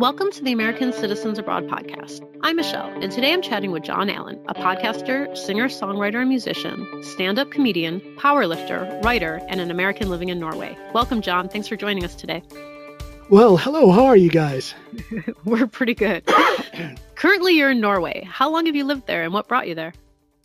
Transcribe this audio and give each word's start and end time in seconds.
Welcome 0.00 0.30
to 0.30 0.42
the 0.42 0.52
American 0.52 0.94
Citizens 0.94 1.38
Abroad 1.38 1.68
podcast. 1.68 2.26
I'm 2.40 2.56
Michelle, 2.56 2.88
and 3.02 3.12
today 3.12 3.34
I'm 3.34 3.42
chatting 3.42 3.70
with 3.70 3.82
John 3.82 4.08
Alan, 4.08 4.42
a 4.48 4.54
podcaster, 4.54 5.36
singer, 5.36 5.68
songwriter, 5.68 6.20
and 6.20 6.28
musician, 6.30 7.02
stand 7.02 7.38
up 7.38 7.50
comedian, 7.50 8.00
powerlifter, 8.16 9.04
writer, 9.04 9.42
and 9.48 9.60
an 9.60 9.70
American 9.70 10.08
living 10.08 10.30
in 10.30 10.40
Norway. 10.40 10.74
Welcome, 10.94 11.20
John. 11.20 11.50
Thanks 11.50 11.68
for 11.68 11.76
joining 11.76 12.02
us 12.02 12.14
today. 12.14 12.42
Well, 13.28 13.58
hello. 13.58 13.90
How 13.90 14.06
are 14.06 14.16
you 14.16 14.30
guys? 14.30 14.74
We're 15.44 15.66
pretty 15.66 15.94
good. 15.94 16.24
Currently, 17.14 17.58
you're 17.58 17.72
in 17.72 17.80
Norway. 17.82 18.26
How 18.26 18.48
long 18.50 18.64
have 18.64 18.74
you 18.74 18.84
lived 18.86 19.06
there, 19.06 19.24
and 19.24 19.34
what 19.34 19.48
brought 19.48 19.68
you 19.68 19.74
there? 19.74 19.92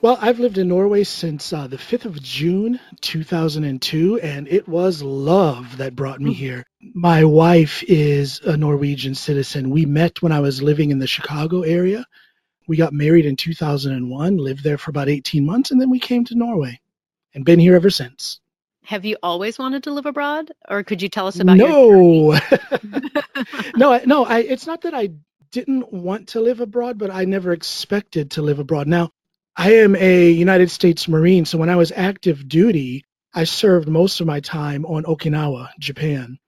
Well, 0.01 0.17
I've 0.19 0.39
lived 0.39 0.57
in 0.57 0.67
Norway 0.67 1.05
since 1.05 1.53
uh, 1.53 1.67
the 1.67 1.77
5th 1.77 2.03
of 2.03 2.21
June, 2.21 2.81
2002, 2.99 4.19
and 4.19 4.49
it 4.49 4.67
was 4.67 5.01
love 5.01 5.77
that 5.77 5.95
brought 5.95 6.19
me 6.19 6.33
hmm. 6.33 6.39
here. 6.39 6.65
My 6.97 7.25
wife 7.25 7.83
is 7.83 8.39
a 8.39 8.55
Norwegian 8.55 9.15
citizen. 9.15 9.69
We 9.69 9.85
met 9.85 10.21
when 10.21 10.31
I 10.31 10.39
was 10.39 10.61
living 10.61 10.91
in 10.91 10.99
the 10.99 11.07
Chicago 11.07 11.63
area. 11.63 12.05
We 12.69 12.77
got 12.77 12.93
married 12.93 13.25
in 13.25 13.35
2001, 13.35 14.37
lived 14.37 14.63
there 14.63 14.77
for 14.77 14.91
about 14.91 15.09
18 15.09 15.45
months, 15.45 15.71
and 15.71 15.81
then 15.81 15.89
we 15.89 15.99
came 15.99 16.23
to 16.23 16.35
Norway 16.35 16.79
and 17.33 17.43
been 17.43 17.59
here 17.59 17.75
ever 17.75 17.89
since. 17.89 18.39
Have 18.85 19.03
you 19.03 19.17
always 19.21 19.59
wanted 19.59 19.83
to 19.83 19.91
live 19.91 20.05
abroad, 20.05 20.53
or 20.69 20.83
could 20.83 21.01
you 21.01 21.09
tell 21.09 21.27
us 21.27 21.37
about 21.37 21.57
your 21.57 21.67
no. 21.67 22.29
no, 23.75 23.99
no, 24.05 24.23
I, 24.23 24.39
it's 24.39 24.65
not 24.65 24.83
that 24.83 24.93
I 24.93 25.09
didn't 25.51 25.91
want 25.91 26.29
to 26.29 26.39
live 26.39 26.61
abroad, 26.61 26.97
but 26.97 27.11
I 27.11 27.25
never 27.25 27.51
expected 27.51 28.31
to 28.31 28.41
live 28.41 28.59
abroad. 28.59 28.87
Now, 28.87 29.11
I 29.57 29.73
am 29.73 29.97
a 29.97 30.29
United 30.29 30.71
States 30.71 31.09
Marine, 31.09 31.43
so 31.43 31.57
when 31.57 31.69
I 31.69 31.75
was 31.75 31.91
active 31.93 32.47
duty, 32.47 33.03
I 33.33 33.43
served 33.43 33.89
most 33.89 34.21
of 34.21 34.27
my 34.27 34.39
time 34.39 34.85
on 34.85 35.03
Okinawa, 35.03 35.71
Japan. 35.77 36.39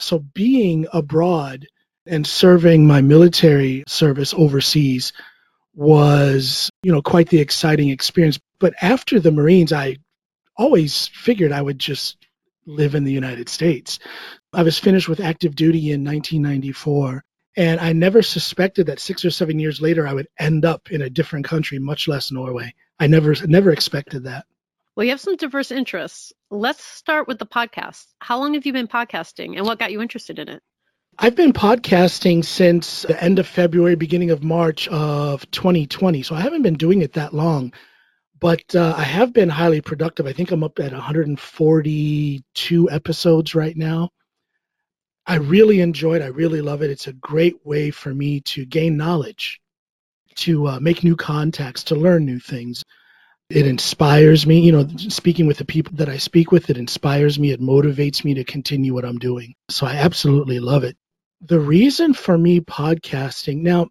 So 0.00 0.18
being 0.18 0.86
abroad 0.92 1.66
and 2.06 2.26
serving 2.26 2.86
my 2.86 3.00
military 3.00 3.84
service 3.86 4.34
overseas 4.34 5.12
was, 5.74 6.70
you 6.82 6.92
know, 6.92 7.02
quite 7.02 7.28
the 7.28 7.38
exciting 7.38 7.90
experience. 7.90 8.38
But 8.58 8.74
after 8.82 9.20
the 9.20 9.30
Marines, 9.30 9.72
I 9.72 9.96
always 10.56 11.08
figured 11.08 11.52
I 11.52 11.62
would 11.62 11.78
just 11.78 12.16
live 12.66 12.94
in 12.94 13.04
the 13.04 13.12
United 13.12 13.48
States. 13.48 13.98
I 14.52 14.62
was 14.62 14.78
finished 14.78 15.08
with 15.08 15.20
active 15.20 15.54
duty 15.54 15.92
in 15.92 16.04
1994 16.04 17.24
and 17.56 17.80
I 17.80 17.92
never 17.92 18.22
suspected 18.22 18.86
that 18.86 19.00
six 19.00 19.24
or 19.24 19.30
seven 19.30 19.58
years 19.58 19.80
later 19.80 20.06
I 20.06 20.12
would 20.12 20.28
end 20.38 20.64
up 20.64 20.90
in 20.90 21.02
a 21.02 21.10
different 21.10 21.46
country, 21.46 21.78
much 21.78 22.08
less 22.08 22.30
Norway. 22.30 22.74
I 22.98 23.06
never 23.06 23.34
never 23.46 23.70
expected 23.70 24.24
that. 24.24 24.44
Well, 25.00 25.06
you 25.06 25.12
have 25.12 25.20
some 25.22 25.36
diverse 25.36 25.70
interests. 25.70 26.30
Let's 26.50 26.84
start 26.84 27.26
with 27.26 27.38
the 27.38 27.46
podcast. 27.46 28.04
How 28.18 28.38
long 28.38 28.52
have 28.52 28.66
you 28.66 28.74
been 28.74 28.86
podcasting 28.86 29.56
and 29.56 29.64
what 29.64 29.78
got 29.78 29.92
you 29.92 30.02
interested 30.02 30.38
in 30.38 30.50
it? 30.50 30.62
I've 31.18 31.34
been 31.34 31.54
podcasting 31.54 32.44
since 32.44 33.00
the 33.08 33.18
end 33.24 33.38
of 33.38 33.46
February, 33.46 33.94
beginning 33.94 34.30
of 34.30 34.42
March 34.42 34.88
of 34.88 35.50
2020. 35.52 36.22
So 36.22 36.34
I 36.34 36.42
haven't 36.42 36.60
been 36.60 36.74
doing 36.74 37.00
it 37.00 37.14
that 37.14 37.32
long, 37.32 37.72
but 38.40 38.74
uh, 38.74 38.92
I 38.94 39.04
have 39.04 39.32
been 39.32 39.48
highly 39.48 39.80
productive. 39.80 40.26
I 40.26 40.34
think 40.34 40.50
I'm 40.50 40.62
up 40.62 40.78
at 40.78 40.92
142 40.92 42.90
episodes 42.90 43.54
right 43.54 43.78
now. 43.78 44.10
I 45.26 45.36
really 45.36 45.80
enjoy 45.80 46.16
it. 46.16 46.22
I 46.22 46.26
really 46.26 46.60
love 46.60 46.82
it. 46.82 46.90
It's 46.90 47.06
a 47.06 47.14
great 47.14 47.64
way 47.64 47.90
for 47.90 48.12
me 48.12 48.40
to 48.40 48.66
gain 48.66 48.98
knowledge, 48.98 49.62
to 50.34 50.66
uh, 50.66 50.78
make 50.78 51.02
new 51.02 51.16
contacts, 51.16 51.84
to 51.84 51.94
learn 51.94 52.26
new 52.26 52.38
things. 52.38 52.84
It 53.50 53.66
inspires 53.66 54.46
me, 54.46 54.60
you 54.60 54.72
know, 54.72 54.86
speaking 54.96 55.46
with 55.46 55.58
the 55.58 55.64
people 55.64 55.94
that 55.96 56.08
I 56.08 56.18
speak 56.18 56.52
with, 56.52 56.70
it 56.70 56.78
inspires 56.78 57.38
me, 57.38 57.50
it 57.50 57.60
motivates 57.60 58.24
me 58.24 58.34
to 58.34 58.44
continue 58.44 58.94
what 58.94 59.04
I'm 59.04 59.18
doing. 59.18 59.54
So 59.68 59.86
I 59.86 59.94
absolutely 59.96 60.60
love 60.60 60.84
it. 60.84 60.96
The 61.40 61.58
reason 61.58 62.14
for 62.14 62.38
me 62.38 62.60
podcasting, 62.60 63.62
now, 63.62 63.88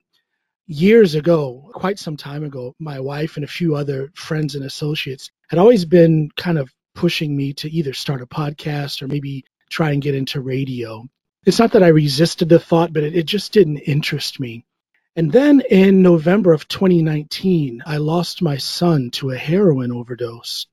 years 0.66 1.16
ago, 1.16 1.72
quite 1.73 2.00
some 2.00 2.16
time 2.16 2.44
ago, 2.44 2.73
my 2.79 3.00
wife 3.00 3.35
and 3.35 3.44
a 3.44 3.50
few 3.50 3.75
other 3.75 4.11
friends 4.16 4.56
and 4.56 4.63
associates 4.63 5.29
had 5.50 5.59
always 5.59 5.83
been 5.83 6.29
kind 6.38 6.57
of 6.57 6.72
pushing 6.95 7.35
me 7.35 7.53
to 7.53 7.69
either 7.69 7.94
start 7.94 8.22
a 8.22 8.28
podcast 8.28 9.01
or 9.01 9.07
maybe 9.07 9.44
try 9.69 9.91
and 9.91 10.01
get 10.01 10.16
into 10.16 10.41
radio 10.41 11.06
it's 11.45 11.59
not 11.59 11.72
that 11.72 11.83
I 11.83 11.88
resisted 11.88 12.50
the 12.50 12.59
thought, 12.59 12.94
but 12.94 13.03
it, 13.03 13.16
it 13.16 13.25
just 13.25 13.53
didn't 13.53 13.78
interest 13.78 14.39
me. 14.39 14.66
And 15.15 15.31
then 15.31 15.61
in 15.61 16.01
November 16.01 16.53
of 16.53 16.67
2019, 16.67 17.83
I 17.85 17.97
lost 17.97 18.41
my 18.41 18.57
son 18.57 19.09
to 19.11 19.31
a 19.31 19.37
heroin 19.37 19.91
overdose. 19.91 20.67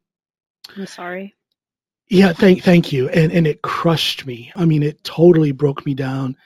I'm 0.76 0.86
sorry. 0.86 1.34
Yeah, 2.08 2.32
thank 2.32 2.62
thank 2.62 2.92
you. 2.92 3.08
And 3.08 3.32
and 3.32 3.46
it 3.46 3.62
crushed 3.62 4.26
me. 4.26 4.52
I 4.54 4.64
mean, 4.64 4.82
it 4.82 5.02
totally 5.02 5.52
broke 5.52 5.84
me 5.84 5.94
down 5.94 6.36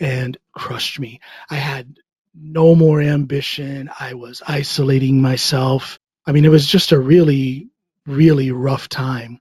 and 0.00 0.36
crushed 0.52 0.98
me. 0.98 1.20
I 1.50 1.56
had 1.56 1.98
no 2.34 2.74
more 2.74 3.00
ambition. 3.00 3.90
I 4.00 4.14
was 4.14 4.42
isolating 4.46 5.20
myself. 5.20 5.98
I 6.26 6.32
mean, 6.32 6.44
it 6.44 6.50
was 6.50 6.66
just 6.66 6.92
a 6.92 6.98
really 6.98 7.68
really 8.06 8.50
rough 8.50 8.88
time. 8.88 9.40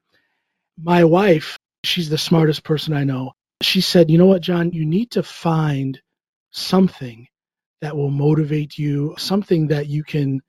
My 0.78 1.04
wife, 1.04 1.58
she's 1.84 2.10
the 2.10 2.18
smartest 2.18 2.64
person 2.64 2.94
I 2.94 3.04
know 3.04 3.34
she 3.64 3.82
said, 3.82 4.10
You 4.12 4.18
know 4.18 4.26
what, 4.26 4.42
John, 4.42 4.72
you 4.72 4.86
need 4.86 5.12
to 5.12 5.24
find 5.24 6.00
something 6.52 7.28
that 7.84 7.98
will 7.98 8.10
motivate 8.10 8.78
you, 8.78 9.14
something 9.18 9.68
that 9.68 9.88
you 9.88 10.06
can 10.06 10.42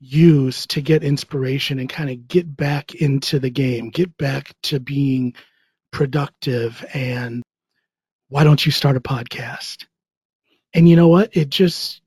use 0.00 0.66
to 0.68 0.80
get 0.80 1.04
inspiration 1.04 1.78
and 1.78 1.90
kind 1.90 2.08
of 2.08 2.26
get 2.26 2.56
back 2.56 2.94
into 2.94 3.38
the 3.38 3.50
game, 3.50 3.90
get 3.90 4.16
back 4.16 4.54
to 4.62 4.80
being 4.80 5.34
productive. 5.92 6.82
And 6.94 7.42
why 8.28 8.44
don't 8.44 8.64
you 8.64 8.72
start 8.72 8.96
a 8.96 9.00
podcast? 9.00 9.84
And 10.72 10.88
you 10.88 10.96
know 10.96 11.08
what? 11.08 11.36
It 11.36 11.50
just, 11.50 12.00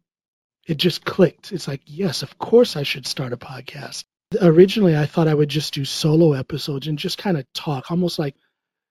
it 0.68 0.78
just 0.78 1.06
clicked. 1.06 1.52
It's 1.52 1.68
like, 1.68 1.82
yes, 1.86 2.24
of 2.24 2.40
course 2.40 2.76
I 2.76 2.82
should 2.82 3.06
start 3.06 3.34
a 3.34 3.38
podcast. 3.38 4.06
Originally, 4.42 4.98
I 4.98 5.06
thought 5.06 5.28
I 5.28 5.36
would 5.36 5.50
just 5.50 5.76
do 5.76 5.86
solo 5.86 6.34
episodes 6.34 6.88
and 6.88 6.98
just 6.98 7.20
kind 7.20 7.38
of 7.38 7.46
talk, 7.54 7.92
almost 7.92 8.18
like 8.18 8.36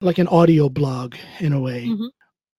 like 0.00 0.18
an 0.18 0.28
audio 0.28 0.68
blog 0.68 1.16
in 1.40 1.52
a 1.52 1.60
way. 1.60 1.86
Mm-hmm. 1.86 2.06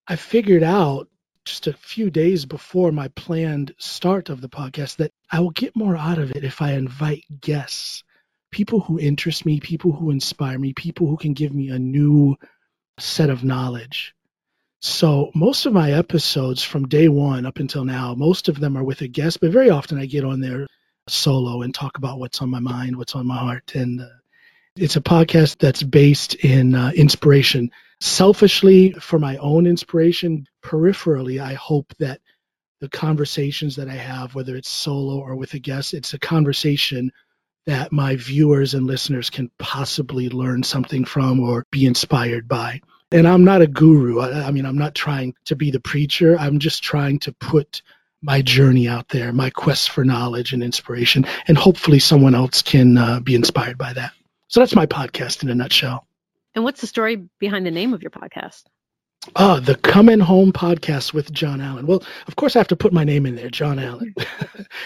I 0.07 0.16
figured 0.17 0.63
out 0.63 1.07
just 1.47 1.68
a 1.68 1.74
few 1.74 2.09
days 2.09 2.46
before 2.46 2.91
my 2.91 3.08
planned 3.09 3.74
start 3.78 4.30
of 4.30 4.41
the 4.41 4.50
podcast 4.50 4.97
that 4.97 5.12
I 5.31 5.40
will 5.40 5.52
get 5.52 5.75
more 5.75 5.96
out 5.96 6.18
of 6.18 6.31
it 6.31 6.44
if 6.44 6.62
I 6.62 6.74
invite 6.74 7.24
guests, 7.40 8.03
people 8.52 8.81
who 8.81 9.00
interest 9.00 9.46
me, 9.46 9.59
people 9.59 9.94
who 9.94 10.12
inspire 10.12 10.59
me, 10.59 10.74
people 10.74 11.08
who 11.08 11.18
can 11.18 11.34
give 11.34 11.53
me 11.53 11.69
a 11.69 11.80
new 11.80 12.35
set 13.00 13.30
of 13.30 13.44
knowledge. 13.44 14.13
So, 14.81 15.31
most 15.34 15.66
of 15.66 15.74
my 15.74 15.94
episodes 15.94 16.63
from 16.63 16.88
day 16.88 17.08
one 17.08 17.46
up 17.46 17.59
until 17.59 17.85
now, 17.85 18.14
most 18.14 18.50
of 18.50 18.59
them 18.59 18.78
are 18.78 18.84
with 18.84 19.02
a 19.02 19.08
guest, 19.08 19.40
but 19.40 19.52
very 19.52 19.69
often 19.69 19.97
I 19.97 20.06
get 20.06 20.24
on 20.24 20.40
there 20.40 20.68
solo 21.08 21.62
and 21.62 21.74
talk 21.74 21.97
about 21.97 22.19
what's 22.19 22.41
on 22.41 22.50
my 22.50 22.59
mind, 22.59 22.97
what's 22.97 23.16
on 23.16 23.25
my 23.25 23.38
heart. 23.38 23.74
And 23.74 24.02
uh, 24.02 24.08
it's 24.80 24.96
a 24.96 25.02
podcast 25.02 25.58
that's 25.58 25.84
based 25.84 26.36
in 26.36 26.76
uh, 26.76 26.92
inspiration. 26.96 27.72
Selfishly, 28.00 28.92
for 28.94 29.18
my 29.18 29.38
own 29.38 29.66
inspiration, 29.66 30.48
peripherally, 30.64 31.42
I 31.42 31.54
hope 31.54 31.94
that 32.00 32.22
the 32.80 32.90
conversations 32.90 33.78
that 33.78 33.90
I 33.90 33.96
have, 33.96 34.36
whether 34.36 34.56
it's 34.56 34.70
solo 34.70 35.20
or 35.20 35.36
with 35.36 35.54
a 35.56 35.60
guest, 35.60 35.94
it's 35.94 36.14
a 36.14 36.20
conversation 36.20 37.12
that 37.66 37.92
my 37.92 38.16
viewers 38.16 38.74
and 38.76 38.86
listeners 38.86 39.30
can 39.30 39.50
possibly 39.60 40.30
learn 40.30 40.64
something 40.64 41.06
from 41.06 41.40
or 41.40 41.66
be 41.72 41.86
inspired 41.86 42.48
by. 42.48 42.80
And 43.12 43.28
I'm 43.28 43.44
not 43.44 43.62
a 43.62 43.68
guru. 43.68 44.20
I, 44.20 44.48
I 44.48 44.52
mean, 44.52 44.66
I'm 44.66 44.78
not 44.78 44.96
trying 44.96 45.34
to 45.46 45.56
be 45.56 45.72
the 45.72 45.80
preacher. 45.80 46.38
I'm 46.38 46.59
just 46.59 46.84
trying 46.84 47.20
to 47.20 47.34
put 47.34 47.82
my 48.22 48.42
journey 48.42 48.88
out 48.88 49.09
there, 49.09 49.32
my 49.32 49.50
quest 49.50 49.90
for 49.90 50.04
knowledge 50.04 50.54
and 50.54 50.64
inspiration, 50.64 51.26
and 51.47 51.58
hopefully 51.58 52.00
someone 52.00 52.35
else 52.35 52.62
can 52.62 52.97
uh, 52.97 53.20
be 53.20 53.35
inspired 53.35 53.78
by 53.78 53.94
that. 53.94 54.12
So 54.47 54.59
that's 54.61 54.76
my 54.76 54.85
podcast 54.85 55.44
in 55.44 55.49
a 55.49 55.55
nutshell. 55.55 56.08
And 56.55 56.64
what's 56.64 56.82
the 56.82 56.88
story 56.88 57.28
behind 57.40 57.66
the 57.66 57.72
name 57.72 57.94
of 57.94 58.02
your 58.02 58.11
podcast? 58.11 58.64
Ah, 59.35 59.59
the 59.59 59.76
Coming 59.76 60.20
Home 60.20 60.53
podcast 60.53 61.14
with 61.14 61.34
John 61.34 61.59
Alan. 61.59 61.85
Well, 61.85 62.03
of 62.28 62.35
course, 62.38 62.55
I 62.55 62.59
have 62.59 62.70
to 62.70 62.78
put 62.78 62.94
my 62.94 63.03
name 63.03 63.26
in 63.26 63.35
there, 63.35 63.49
John 63.49 63.78
Alan. 63.78 64.16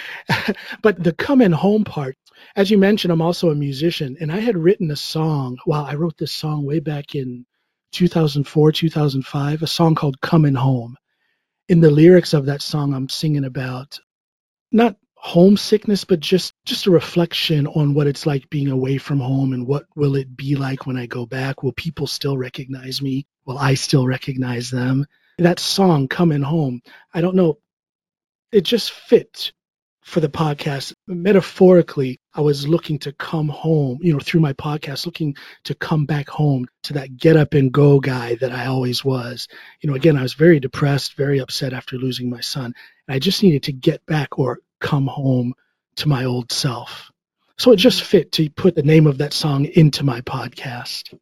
but 0.81 1.03
the 1.03 1.13
Coming 1.13 1.51
Home 1.51 1.83
part, 1.83 2.17
as 2.55 2.71
you 2.71 2.77
mentioned, 2.77 3.11
I'm 3.11 3.21
also 3.21 3.51
a 3.51 3.55
musician, 3.55 4.17
and 4.19 4.31
I 4.31 4.39
had 4.39 4.57
written 4.57 4.89
a 4.89 4.95
song. 4.95 5.57
Wow, 5.67 5.85
I 5.85 5.93
wrote 5.93 6.17
this 6.17 6.31
song 6.31 6.65
way 6.65 6.79
back 6.79 7.13
in 7.13 7.45
2004, 7.91 8.71
2005, 8.71 9.61
a 9.61 9.67
song 9.67 9.93
called 9.93 10.21
Coming 10.21 10.55
Home. 10.55 10.97
In 11.69 11.79
the 11.79 11.91
lyrics 11.91 12.33
of 12.33 12.47
that 12.47 12.63
song, 12.63 12.93
I'm 12.93 13.09
singing 13.09 13.45
about 13.45 13.99
not 14.71 14.95
homesickness 15.23 16.03
but 16.03 16.19
just 16.19 16.51
just 16.65 16.87
a 16.87 16.91
reflection 16.91 17.67
on 17.67 17.93
what 17.93 18.07
it's 18.07 18.25
like 18.25 18.49
being 18.49 18.69
away 18.69 18.97
from 18.97 19.19
home 19.19 19.53
and 19.53 19.67
what 19.67 19.85
will 19.95 20.15
it 20.15 20.35
be 20.35 20.55
like 20.55 20.87
when 20.87 20.97
i 20.97 21.05
go 21.05 21.27
back 21.27 21.61
will 21.61 21.73
people 21.73 22.07
still 22.07 22.35
recognize 22.35 23.03
me 23.03 23.27
will 23.45 23.57
i 23.59 23.75
still 23.75 24.07
recognize 24.07 24.71
them 24.71 25.05
that 25.37 25.59
song 25.59 26.07
coming 26.07 26.41
home 26.41 26.81
i 27.13 27.21
don't 27.21 27.35
know 27.35 27.59
it 28.51 28.61
just 28.61 28.91
fit 28.91 29.51
for 30.01 30.21
the 30.21 30.27
podcast 30.27 30.91
metaphorically 31.05 32.19
I 32.33 32.41
was 32.41 32.67
looking 32.67 32.97
to 32.99 33.11
come 33.11 33.49
home, 33.49 33.99
you 34.01 34.13
know, 34.13 34.19
through 34.19 34.39
my 34.39 34.53
podcast, 34.53 35.05
looking 35.05 35.35
to 35.65 35.75
come 35.75 36.05
back 36.05 36.29
home 36.29 36.65
to 36.83 36.93
that 36.93 37.17
get 37.17 37.37
up 37.37 37.53
and 37.53 37.71
go 37.71 37.99
guy 37.99 38.35
that 38.35 38.51
I 38.51 38.65
always 38.65 39.05
was. 39.05 39.47
You 39.81 39.89
know, 39.89 39.95
again, 39.95 40.17
I 40.17 40.23
was 40.23 40.33
very 40.33 40.59
depressed, 40.59 41.15
very 41.15 41.39
upset 41.39 41.73
after 41.73 41.97
losing 41.97 42.29
my 42.29 42.39
son. 42.39 42.73
I 43.07 43.19
just 43.19 43.43
needed 43.43 43.63
to 43.63 43.73
get 43.73 44.05
back 44.05 44.39
or 44.39 44.59
come 44.81 45.07
home 45.07 45.53
to 45.97 46.09
my 46.09 46.25
old 46.25 46.51
self. 46.51 47.11
So 47.57 47.71
it 47.71 47.77
just 47.77 48.01
fit 48.03 48.31
to 48.33 48.49
put 48.49 48.75
the 48.75 48.83
name 48.83 49.07
of 49.07 49.19
that 49.19 49.33
song 49.33 49.65
into 49.65 50.03
my 50.03 50.21
podcast. 50.21 51.17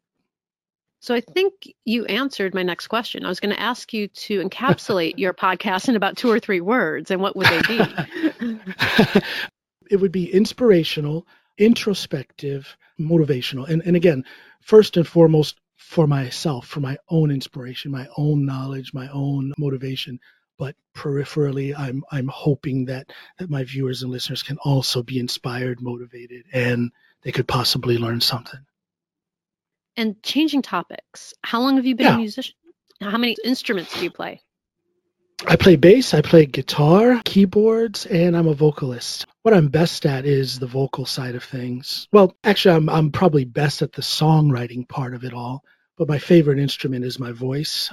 So 1.00 1.14
I 1.14 1.20
think 1.20 1.52
you 1.84 2.04
answered 2.06 2.54
my 2.54 2.62
next 2.62 2.88
question. 2.88 3.24
I 3.24 3.28
was 3.28 3.40
going 3.40 3.54
to 3.54 3.60
ask 3.60 3.92
you 3.92 4.08
to 4.08 4.42
encapsulate 4.42 5.14
your 5.16 5.32
podcast 5.46 5.88
in 5.88 5.96
about 5.96 6.16
two 6.16 6.30
or 6.30 6.38
three 6.38 6.60
words, 6.60 7.10
and 7.10 7.20
what 7.20 7.36
would 7.36 7.46
they 7.46 7.62
be? 7.62 8.60
it 9.90 9.96
would 9.96 10.12
be 10.12 10.32
inspirational, 10.32 11.26
introspective, 11.56 12.76
motivational. 12.98 13.68
And, 13.68 13.82
and 13.84 13.96
again, 13.96 14.24
first 14.60 14.96
and 14.96 15.06
foremost, 15.06 15.58
for 15.76 16.06
myself, 16.06 16.66
for 16.66 16.80
my 16.80 16.98
own 17.08 17.30
inspiration, 17.30 17.90
my 17.90 18.06
own 18.16 18.44
knowledge, 18.44 18.92
my 18.94 19.08
own 19.08 19.52
motivation. 19.58 20.20
But 20.60 20.76
peripherally, 20.94 21.74
I'm 21.74 22.04
I'm 22.12 22.28
hoping 22.28 22.84
that 22.84 23.10
that 23.38 23.48
my 23.48 23.64
viewers 23.64 24.02
and 24.02 24.12
listeners 24.12 24.42
can 24.42 24.58
also 24.58 25.02
be 25.02 25.18
inspired, 25.18 25.80
motivated, 25.80 26.44
and 26.52 26.92
they 27.22 27.32
could 27.32 27.48
possibly 27.48 27.96
learn 27.96 28.20
something. 28.20 28.60
And 29.96 30.22
changing 30.22 30.60
topics, 30.60 31.32
how 31.42 31.62
long 31.62 31.76
have 31.76 31.86
you 31.86 31.96
been 31.96 32.08
yeah. 32.08 32.14
a 32.14 32.18
musician? 32.18 32.54
How 33.00 33.16
many 33.16 33.38
instruments 33.42 33.94
do 33.94 34.04
you 34.04 34.10
play? 34.10 34.42
I 35.46 35.56
play 35.56 35.76
bass, 35.76 36.12
I 36.12 36.20
play 36.20 36.44
guitar, 36.44 37.22
keyboards, 37.24 38.04
and 38.04 38.36
I'm 38.36 38.46
a 38.46 38.52
vocalist. 38.52 39.24
What 39.40 39.54
I'm 39.54 39.68
best 39.68 40.04
at 40.04 40.26
is 40.26 40.58
the 40.58 40.66
vocal 40.66 41.06
side 41.06 41.36
of 41.36 41.42
things. 41.42 42.06
Well, 42.12 42.36
actually, 42.44 42.76
I'm, 42.76 42.90
I'm 42.90 43.12
probably 43.12 43.46
best 43.46 43.80
at 43.80 43.92
the 43.92 44.02
songwriting 44.02 44.86
part 44.86 45.14
of 45.14 45.24
it 45.24 45.32
all, 45.32 45.64
but 45.96 46.08
my 46.08 46.18
favorite 46.18 46.58
instrument 46.58 47.06
is 47.06 47.18
my 47.18 47.32
voice. 47.32 47.90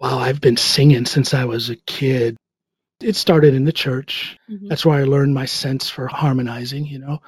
Wow, 0.00 0.18
I've 0.18 0.40
been 0.40 0.56
singing 0.56 1.06
since 1.06 1.34
I 1.34 1.44
was 1.44 1.70
a 1.70 1.76
kid. 1.76 2.36
It 3.00 3.16
started 3.16 3.54
in 3.54 3.64
the 3.64 3.72
church. 3.72 4.38
Mm-hmm. 4.50 4.68
That's 4.68 4.84
where 4.84 4.98
I 4.98 5.04
learned 5.04 5.34
my 5.34 5.46
sense 5.46 5.88
for 5.88 6.06
harmonizing, 6.06 6.86
you 6.86 6.98
know 6.98 7.20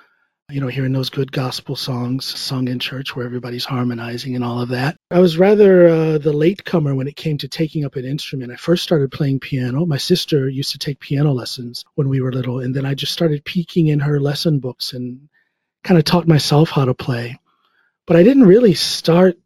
you 0.50 0.62
know, 0.62 0.68
hearing 0.68 0.92
those 0.92 1.10
good 1.10 1.30
gospel 1.30 1.76
songs 1.76 2.24
sung 2.24 2.68
in 2.68 2.78
church 2.78 3.14
where 3.14 3.26
everybody's 3.26 3.66
harmonizing 3.66 4.34
and 4.34 4.42
all 4.42 4.62
of 4.62 4.70
that. 4.70 4.96
I 5.10 5.18
was 5.18 5.36
rather 5.36 5.88
uh, 5.88 6.18
the 6.18 6.32
latecomer 6.32 6.94
when 6.94 7.06
it 7.06 7.16
came 7.16 7.36
to 7.38 7.48
taking 7.48 7.84
up 7.84 7.96
an 7.96 8.06
instrument. 8.06 8.50
I 8.50 8.56
first 8.56 8.82
started 8.82 9.12
playing 9.12 9.40
piano. 9.40 9.84
My 9.84 9.98
sister 9.98 10.48
used 10.48 10.72
to 10.72 10.78
take 10.78 11.00
piano 11.00 11.32
lessons 11.32 11.84
when 11.96 12.08
we 12.08 12.22
were 12.22 12.32
little, 12.32 12.60
and 12.60 12.74
then 12.74 12.86
I 12.86 12.94
just 12.94 13.12
started 13.12 13.44
peeking 13.44 13.88
in 13.88 14.00
her 14.00 14.20
lesson 14.20 14.58
books 14.58 14.94
and 14.94 15.28
kind 15.84 15.98
of 15.98 16.04
taught 16.04 16.26
myself 16.26 16.70
how 16.70 16.86
to 16.86 16.94
play. 16.94 17.38
But 18.06 18.16
I 18.16 18.22
didn't 18.22 18.46
really 18.46 18.74
start, 18.74 19.36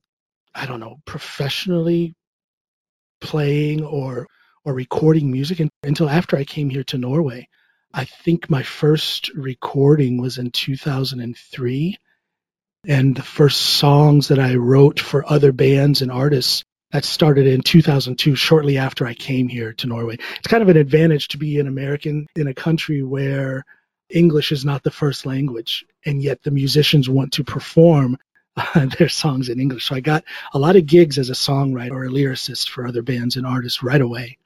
I 0.55 0.67
don't 0.67 0.81
know, 0.81 1.01
professionally 1.05 2.15
playing 3.23 3.85
or 3.85 4.27
or 4.65 4.75
recording 4.75 5.31
music 5.31 5.61
until 5.83 6.09
after 6.09 6.37
I 6.37 6.45
came 6.45 6.71
here 6.71 6.85
to 6.85 6.99
Norway. 6.99 7.49
I 7.95 8.05
think 8.05 8.49
my 8.49 8.63
first 8.63 9.31
recording 9.35 10.21
was 10.21 10.39
in 10.39 10.51
2003. 10.51 11.99
And 12.89 13.17
the 13.17 13.23
first 13.23 13.61
songs 13.61 14.29
that 14.29 14.39
I 14.39 14.55
wrote 14.55 15.01
for 15.01 15.31
other 15.31 15.53
bands 15.53 16.03
and 16.03 16.11
artists 16.11 16.65
that 16.93 17.05
started 17.05 17.47
in 17.47 17.63
2002, 17.63 18.35
shortly 18.35 18.77
after 18.77 19.07
I 19.07 19.15
came 19.15 19.49
here 19.49 19.73
to 19.75 19.87
Norway. 19.87 20.19
It's 20.39 20.49
kind 20.49 20.63
of 20.63 20.69
an 20.69 20.77
advantage 20.77 21.29
to 21.29 21.39
be 21.39 21.59
an 21.59 21.67
American 21.67 22.27
in 22.37 22.47
a 22.49 22.55
country 22.55 23.03
where 23.03 23.65
English 24.11 24.53
is 24.53 24.65
not 24.65 24.83
the 24.83 24.91
first 24.91 25.25
language, 25.25 25.85
and 26.05 26.23
yet 26.23 26.43
the 26.43 26.51
musicians 26.51 27.09
want 27.09 27.33
to 27.33 27.45
perform 27.45 28.19
their 28.99 29.09
songs 29.09 29.49
in 29.49 29.61
English. 29.61 29.87
So 29.87 29.95
I 29.95 30.01
got 30.01 30.25
a 30.53 30.59
lot 30.59 30.77
of 30.77 30.87
gigs 30.87 31.19
as 31.19 31.31
a 31.31 31.35
songwriter 31.35 31.93
or 31.93 32.05
a 32.05 32.09
lyricist 32.09 32.69
for 32.69 32.87
other 32.87 33.03
bands 33.03 33.37
and 33.37 33.47
artists 33.47 33.83
right 33.83 34.01
away. 34.01 34.39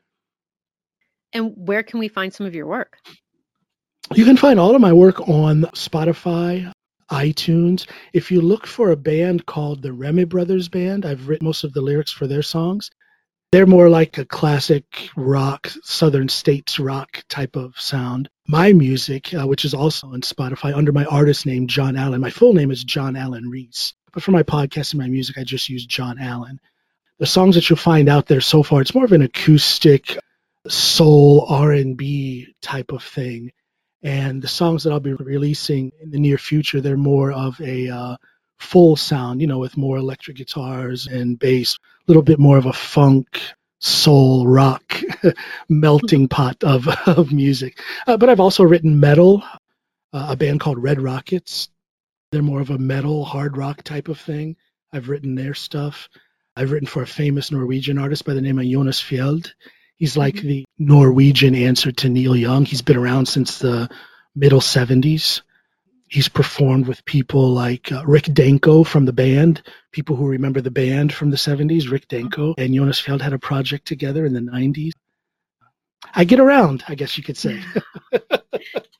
And 1.32 1.52
where 1.56 1.82
can 1.82 1.98
we 1.98 2.08
find 2.08 2.32
some 2.32 2.46
of 2.46 2.54
your 2.54 2.66
work? 2.66 2.98
You 4.14 4.24
can 4.24 4.36
find 4.36 4.60
all 4.60 4.74
of 4.74 4.80
my 4.80 4.92
work 4.92 5.28
on 5.28 5.62
Spotify, 5.74 6.72
iTunes. 7.10 7.88
If 8.12 8.30
you 8.30 8.40
look 8.40 8.66
for 8.66 8.90
a 8.90 8.96
band 8.96 9.46
called 9.46 9.82
the 9.82 9.92
Remy 9.92 10.24
Brothers 10.24 10.68
Band, 10.68 11.04
I've 11.04 11.28
written 11.28 11.46
most 11.46 11.64
of 11.64 11.72
the 11.72 11.80
lyrics 11.80 12.12
for 12.12 12.26
their 12.26 12.42
songs. 12.42 12.90
They're 13.52 13.66
more 13.66 13.88
like 13.88 14.18
a 14.18 14.24
classic 14.24 14.84
rock, 15.16 15.68
Southern 15.82 16.28
States 16.28 16.78
rock 16.78 17.24
type 17.28 17.56
of 17.56 17.80
sound. 17.80 18.28
My 18.48 18.72
music, 18.72 19.32
uh, 19.34 19.46
which 19.46 19.64
is 19.64 19.74
also 19.74 20.08
on 20.08 20.20
Spotify 20.20 20.76
under 20.76 20.92
my 20.92 21.04
artist 21.04 21.46
name, 21.46 21.66
John 21.66 21.96
Alan. 21.96 22.20
My 22.20 22.30
full 22.30 22.52
name 22.54 22.70
is 22.70 22.84
John 22.84 23.16
Alan 23.16 23.48
Reese. 23.48 23.94
But 24.12 24.22
for 24.22 24.32
my 24.32 24.42
podcast 24.42 24.92
and 24.92 25.00
my 25.00 25.08
music, 25.08 25.38
I 25.38 25.44
just 25.44 25.68
use 25.68 25.86
John 25.86 26.18
Alan. 26.18 26.60
The 27.18 27.26
songs 27.26 27.54
that 27.54 27.68
you'll 27.68 27.76
find 27.78 28.08
out 28.08 28.26
there 28.26 28.40
so 28.40 28.62
far, 28.62 28.80
it's 28.80 28.94
more 28.94 29.04
of 29.04 29.12
an 29.12 29.22
acoustic 29.22 30.18
soul 30.68 31.46
R&B 31.48 32.54
type 32.60 32.92
of 32.92 33.02
thing 33.02 33.52
and 34.06 34.40
the 34.40 34.48
songs 34.48 34.84
that 34.84 34.92
I'll 34.92 35.00
be 35.00 35.14
releasing 35.14 35.90
in 36.00 36.10
the 36.12 36.20
near 36.20 36.38
future, 36.38 36.80
they're 36.80 36.96
more 36.96 37.32
of 37.32 37.60
a 37.60 37.88
uh, 37.88 38.16
full 38.56 38.94
sound, 38.94 39.40
you 39.40 39.48
know, 39.48 39.58
with 39.58 39.76
more 39.76 39.96
electric 39.96 40.36
guitars 40.36 41.08
and 41.08 41.38
bass, 41.38 41.76
little 42.06 42.22
bit 42.22 42.38
more 42.38 42.58
of 42.58 42.66
a 42.66 42.72
funk, 42.72 43.40
soul, 43.78 44.46
rock 44.46 45.00
melting 45.68 46.28
pot 46.28 46.62
of, 46.64 46.88
of 47.06 47.32
music. 47.32 47.78
Uh, 48.06 48.16
but 48.16 48.28
I've 48.28 48.40
also 48.40 48.64
written 48.64 49.00
metal, 49.00 49.42
uh, 50.12 50.28
a 50.30 50.36
band 50.36 50.60
called 50.60 50.82
Red 50.82 51.00
Rockets. 51.00 51.68
They're 52.32 52.42
more 52.42 52.60
of 52.60 52.70
a 52.70 52.78
metal, 52.78 53.24
hard 53.24 53.56
rock 53.56 53.82
type 53.82 54.08
of 54.08 54.18
thing. 54.18 54.56
I've 54.92 55.08
written 55.08 55.34
their 55.34 55.54
stuff. 55.54 56.08
I've 56.56 56.70
written 56.70 56.88
for 56.88 57.02
a 57.02 57.06
famous 57.06 57.50
Norwegian 57.50 57.98
artist 57.98 58.24
by 58.24 58.34
the 58.34 58.40
name 58.40 58.58
of 58.58 58.64
Jonas 58.64 59.02
Fjeld. 59.02 59.52
He's 59.96 60.16
like 60.16 60.36
mm-hmm. 60.36 60.48
the 60.48 60.64
Norwegian 60.78 61.54
answer 61.54 61.92
to 61.92 62.08
Neil 62.08 62.36
Young. 62.36 62.64
He's 62.64 62.82
been 62.82 62.96
around 62.96 63.26
since 63.26 63.58
the 63.58 63.88
middle 64.34 64.60
70s. 64.60 65.42
He's 66.08 66.28
performed 66.28 66.86
with 66.86 67.04
people 67.04 67.48
like 67.50 67.90
uh, 67.90 68.04
Rick 68.06 68.32
Danko 68.32 68.84
from 68.84 69.06
the 69.06 69.12
band, 69.12 69.62
people 69.90 70.14
who 70.14 70.26
remember 70.28 70.60
the 70.60 70.70
band 70.70 71.12
from 71.12 71.30
the 71.30 71.36
70s, 71.36 71.90
Rick 71.90 72.08
mm-hmm. 72.08 72.22
Danko 72.22 72.54
and 72.56 72.74
Jonas 72.74 73.02
Fjeld 73.02 73.20
had 73.20 73.32
a 73.32 73.38
project 73.38 73.86
together 73.86 74.24
in 74.24 74.32
the 74.32 74.40
90s. 74.40 74.92
I 76.14 76.24
get 76.24 76.40
around, 76.40 76.84
I 76.86 76.94
guess 76.94 77.18
you 77.18 77.24
could 77.24 77.36
say. 77.36 77.60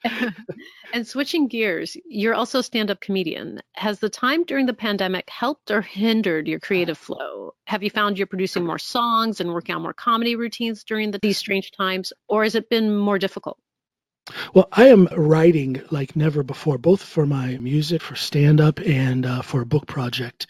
and 0.93 1.07
switching 1.07 1.47
gears, 1.47 1.97
you're 2.05 2.35
also 2.35 2.59
a 2.59 2.63
stand 2.63 2.91
up 2.91 3.01
comedian. 3.01 3.61
Has 3.75 4.01
the 4.01 4.09
time 4.09 4.45
during 4.45 4.67
the 4.67 4.75
pandemic 4.75 5.31
helped 5.31 5.71
or 5.71 5.83
hindered 5.83 6.49
your 6.49 6.61
creative 6.61 6.99
flow? 6.99 7.55
Have 7.67 7.83
you 7.83 7.91
found 7.91 8.19
you're 8.19 8.27
producing 8.27 8.67
more 8.67 8.79
songs 8.79 9.41
and 9.41 9.53
working 9.53 9.75
on 9.75 9.83
more 9.83 9.95
comedy 9.95 10.37
routines 10.37 10.85
during 10.85 11.11
the, 11.11 11.19
these 11.21 11.39
strange 11.39 11.71
times, 11.73 12.13
or 12.29 12.43
has 12.43 12.55
it 12.55 12.69
been 12.69 12.97
more 12.97 13.19
difficult? 13.19 13.59
Well, 14.55 14.69
I 14.73 14.89
am 14.89 15.09
writing 15.17 15.83
like 15.91 16.17
never 16.17 16.43
before, 16.43 16.79
both 16.79 17.03
for 17.03 17.27
my 17.27 17.59
music, 17.59 18.03
for 18.03 18.17
stand 18.17 18.61
up, 18.61 18.81
and 18.81 19.25
uh, 19.25 19.43
for 19.43 19.61
a 19.61 19.67
book 19.67 19.87
project 19.87 20.49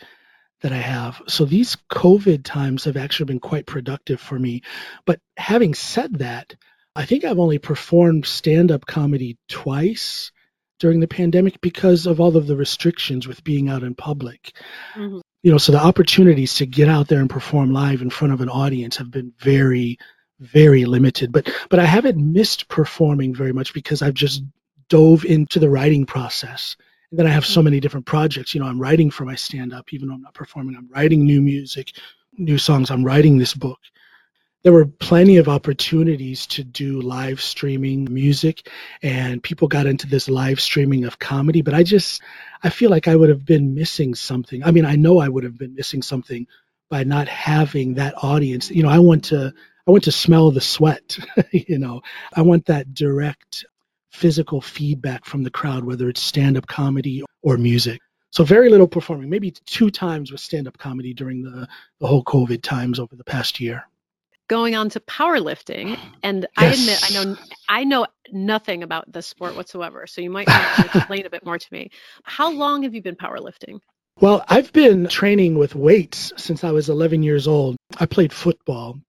that 0.63 0.73
I 0.73 0.79
have. 0.79 1.21
So 1.29 1.45
these 1.45 1.77
COVID 1.91 2.43
times 2.45 2.85
have 2.85 2.97
actually 2.97 3.27
been 3.27 3.41
quite 3.41 3.67
productive 3.67 4.21
for 4.21 4.39
me. 4.39 4.63
But 5.05 5.21
having 5.37 5.75
said 5.75 6.15
that, 6.21 6.57
I 6.95 7.05
think 7.05 7.25
I've 7.25 7.39
only 7.39 7.59
performed 7.59 8.25
stand 8.25 8.73
up 8.73 8.87
comedy 8.87 9.37
twice 9.49 10.33
during 10.79 11.01
the 11.01 11.09
pandemic 11.09 11.61
because 11.61 12.07
of 12.07 12.21
all 12.21 12.37
of 12.37 12.47
the 12.47 12.57
restrictions 12.57 13.29
with 13.29 13.45
being 13.45 13.69
out 13.69 13.83
in 13.83 13.95
public. 13.95 14.57
Mm-hmm. 14.95 15.21
You 15.43 15.53
know, 15.53 15.59
so 15.59 15.73
the 15.73 15.85
opportunities 15.85 16.55
to 16.55 16.67
get 16.67 16.89
out 16.89 17.09
there 17.09 17.21
and 17.21 17.31
perform 17.31 17.73
live 17.73 18.03
in 18.03 18.11
front 18.11 18.33
of 18.33 18.41
an 18.41 18.49
audience 18.49 18.97
have 18.97 19.11
been 19.11 19.33
very, 19.39 19.99
very 20.41 20.85
limited. 20.85 21.33
But 21.33 21.51
but 21.71 21.79
I 21.79 21.85
haven't 21.85 22.19
missed 22.19 22.69
performing 22.69 23.35
very 23.35 23.53
much 23.53 23.75
because 23.75 24.03
I've 24.03 24.15
just 24.15 24.43
dove 24.89 25.25
into 25.25 25.59
the 25.59 25.71
writing 25.71 26.07
process. 26.07 26.77
And 27.11 27.19
then 27.19 27.27
I 27.27 27.31
have 27.31 27.47
so 27.47 27.63
many 27.63 27.81
different 27.81 28.07
projects. 28.07 28.55
You 28.55 28.61
know, 28.61 28.67
I'm 28.67 28.81
writing 28.81 29.11
for 29.11 29.25
my 29.25 29.35
stand 29.35 29.73
up, 29.73 29.93
even 29.93 30.09
though 30.09 30.15
I'm 30.15 30.23
not 30.23 30.35
performing. 30.35 30.77
I'm 30.77 30.89
writing 30.91 31.25
new 31.25 31.41
music, 31.41 31.93
new 32.37 32.59
songs. 32.59 32.91
I'm 32.91 33.05
writing 33.05 33.39
this 33.39 33.55
book 33.55 33.79
there 34.67 34.73
were 34.73 34.85
plenty 34.87 35.37
of 35.37 35.49
opportunities 35.49 36.45
to 36.45 36.65
do 36.65 37.01
live 37.01 37.41
streaming 37.41 38.13
music 38.13 38.69
and 39.01 39.41
people 39.41 39.69
got 39.69 39.87
into 39.87 40.09
this 40.09 40.29
live 40.29 40.61
streaming 40.61 41.05
of 41.05 41.21
comedy 41.21 41.63
but 41.63 41.73
i 41.73 41.85
just 41.85 42.21
i 42.65 42.69
feel 42.69 42.91
like 42.91 43.07
i 43.07 43.15
would 43.15 43.29
have 43.29 43.45
been 43.45 43.75
missing 43.75 44.13
something 44.13 44.65
i 44.65 44.73
mean 44.73 44.85
i 44.85 44.97
know 44.97 45.21
i 45.21 45.29
would 45.29 45.45
have 45.45 45.57
been 45.57 45.73
missing 45.77 46.03
something 46.03 46.49
by 46.91 47.05
not 47.05 47.29
having 47.29 47.95
that 47.95 48.13
audience 48.25 48.69
you 48.69 48.83
know 48.83 48.89
i 48.89 48.99
want 48.99 49.27
to 49.27 49.55
i 49.87 49.91
want 49.91 50.05
to 50.05 50.13
smell 50.13 50.51
the 50.51 50.61
sweat 50.61 51.19
you 51.53 51.79
know. 51.79 52.03
I 52.35 52.43
want 52.43 52.67
that 52.67 52.95
direct 52.95 53.65
physical 54.11 54.61
feedback 54.61 55.25
from 55.25 55.43
the 55.43 55.51
crowd 55.51 55.85
whether 55.85 56.09
it's 56.09 56.23
stand-up 56.23 56.67
comedy 56.67 57.23
or 57.43 57.59
music. 57.59 58.01
So 58.31 58.45
very 58.45 58.71
little 58.71 58.89
performing 58.89 59.31
maybe 59.31 59.51
two 59.51 59.91
times 59.91 60.33
with 60.33 60.41
stand-up 60.41 60.79
comedy 60.79 61.15
during 61.15 61.43
the, 61.43 61.69
the 62.01 62.07
whole 62.07 62.25
covid 62.25 62.63
times 62.63 62.99
over 62.99 63.15
the 63.17 63.25
past 63.25 63.61
year. 63.61 63.85
Going 64.49 64.77
on 64.77 64.91
to 64.91 65.01
powerlifting 65.01 65.99
and 66.23 66.43
yes. 66.43 66.51
i 66.57 66.67
admit 66.67 67.11
i 67.11 67.25
know 67.25 67.37
i 67.69 67.85
know 67.85 68.07
nothing 68.33 68.83
about 68.83 69.11
the 69.13 69.23
sport 69.23 69.57
whatsoever 69.57 70.07
so 70.07 70.21
you 70.21 70.31
might 70.31 70.49
have 70.49 70.93
to 70.93 70.99
explain 70.99 71.27
a 71.27 71.31
bit 71.31 71.45
more 71.45 71.59
to 71.59 71.67
me. 71.73 71.91
How 72.23 72.53
long 72.53 72.85
have 72.85 72.95
you 72.95 73.03
been 73.03 73.17
powerlifting? 73.17 73.81
Well 74.21 74.45
i've 74.49 74.73
been 74.73 75.09
training 75.09 75.59
with 75.59 75.75
weights 75.75 76.33
since 76.37 76.63
i 76.65 76.71
was 76.71 76.89
11 76.89 77.23
years 77.23 77.49
old. 77.49 77.77
I 77.99 78.07
played 78.07 78.33
football 78.33 79.01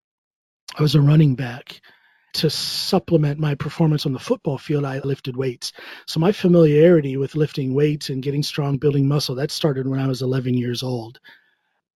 i 0.78 0.82
was 0.82 0.96
a 0.96 1.02
running 1.02 1.36
back 1.36 1.82
to 2.34 2.50
supplement 2.50 3.40
my 3.40 3.56
performance 3.56 4.06
on 4.06 4.14
the 4.14 4.20
football 4.20 4.58
field 4.58 4.86
i 4.86 5.00
lifted 5.00 5.36
weights 5.36 5.74
so 6.06 6.20
my 6.20 6.32
familiarity 6.32 7.18
with 7.18 7.36
lifting 7.36 7.74
weights 7.74 8.10
and 8.10 8.24
getting 8.24 8.44
strong 8.44 8.78
building 8.78 9.08
muscle 9.08 9.36
that 9.36 9.52
started 9.52 9.88
when 9.88 10.00
i 10.00 10.08
was 10.08 10.22
11 10.22 10.54
years 10.54 10.84
old 10.84 11.20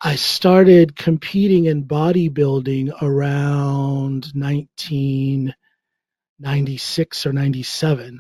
I 0.03 0.15
started 0.15 0.95
competing 0.95 1.65
in 1.65 1.83
bodybuilding 1.83 3.03
around 3.03 4.31
1996 4.33 7.25
or 7.27 7.33
97. 7.33 8.19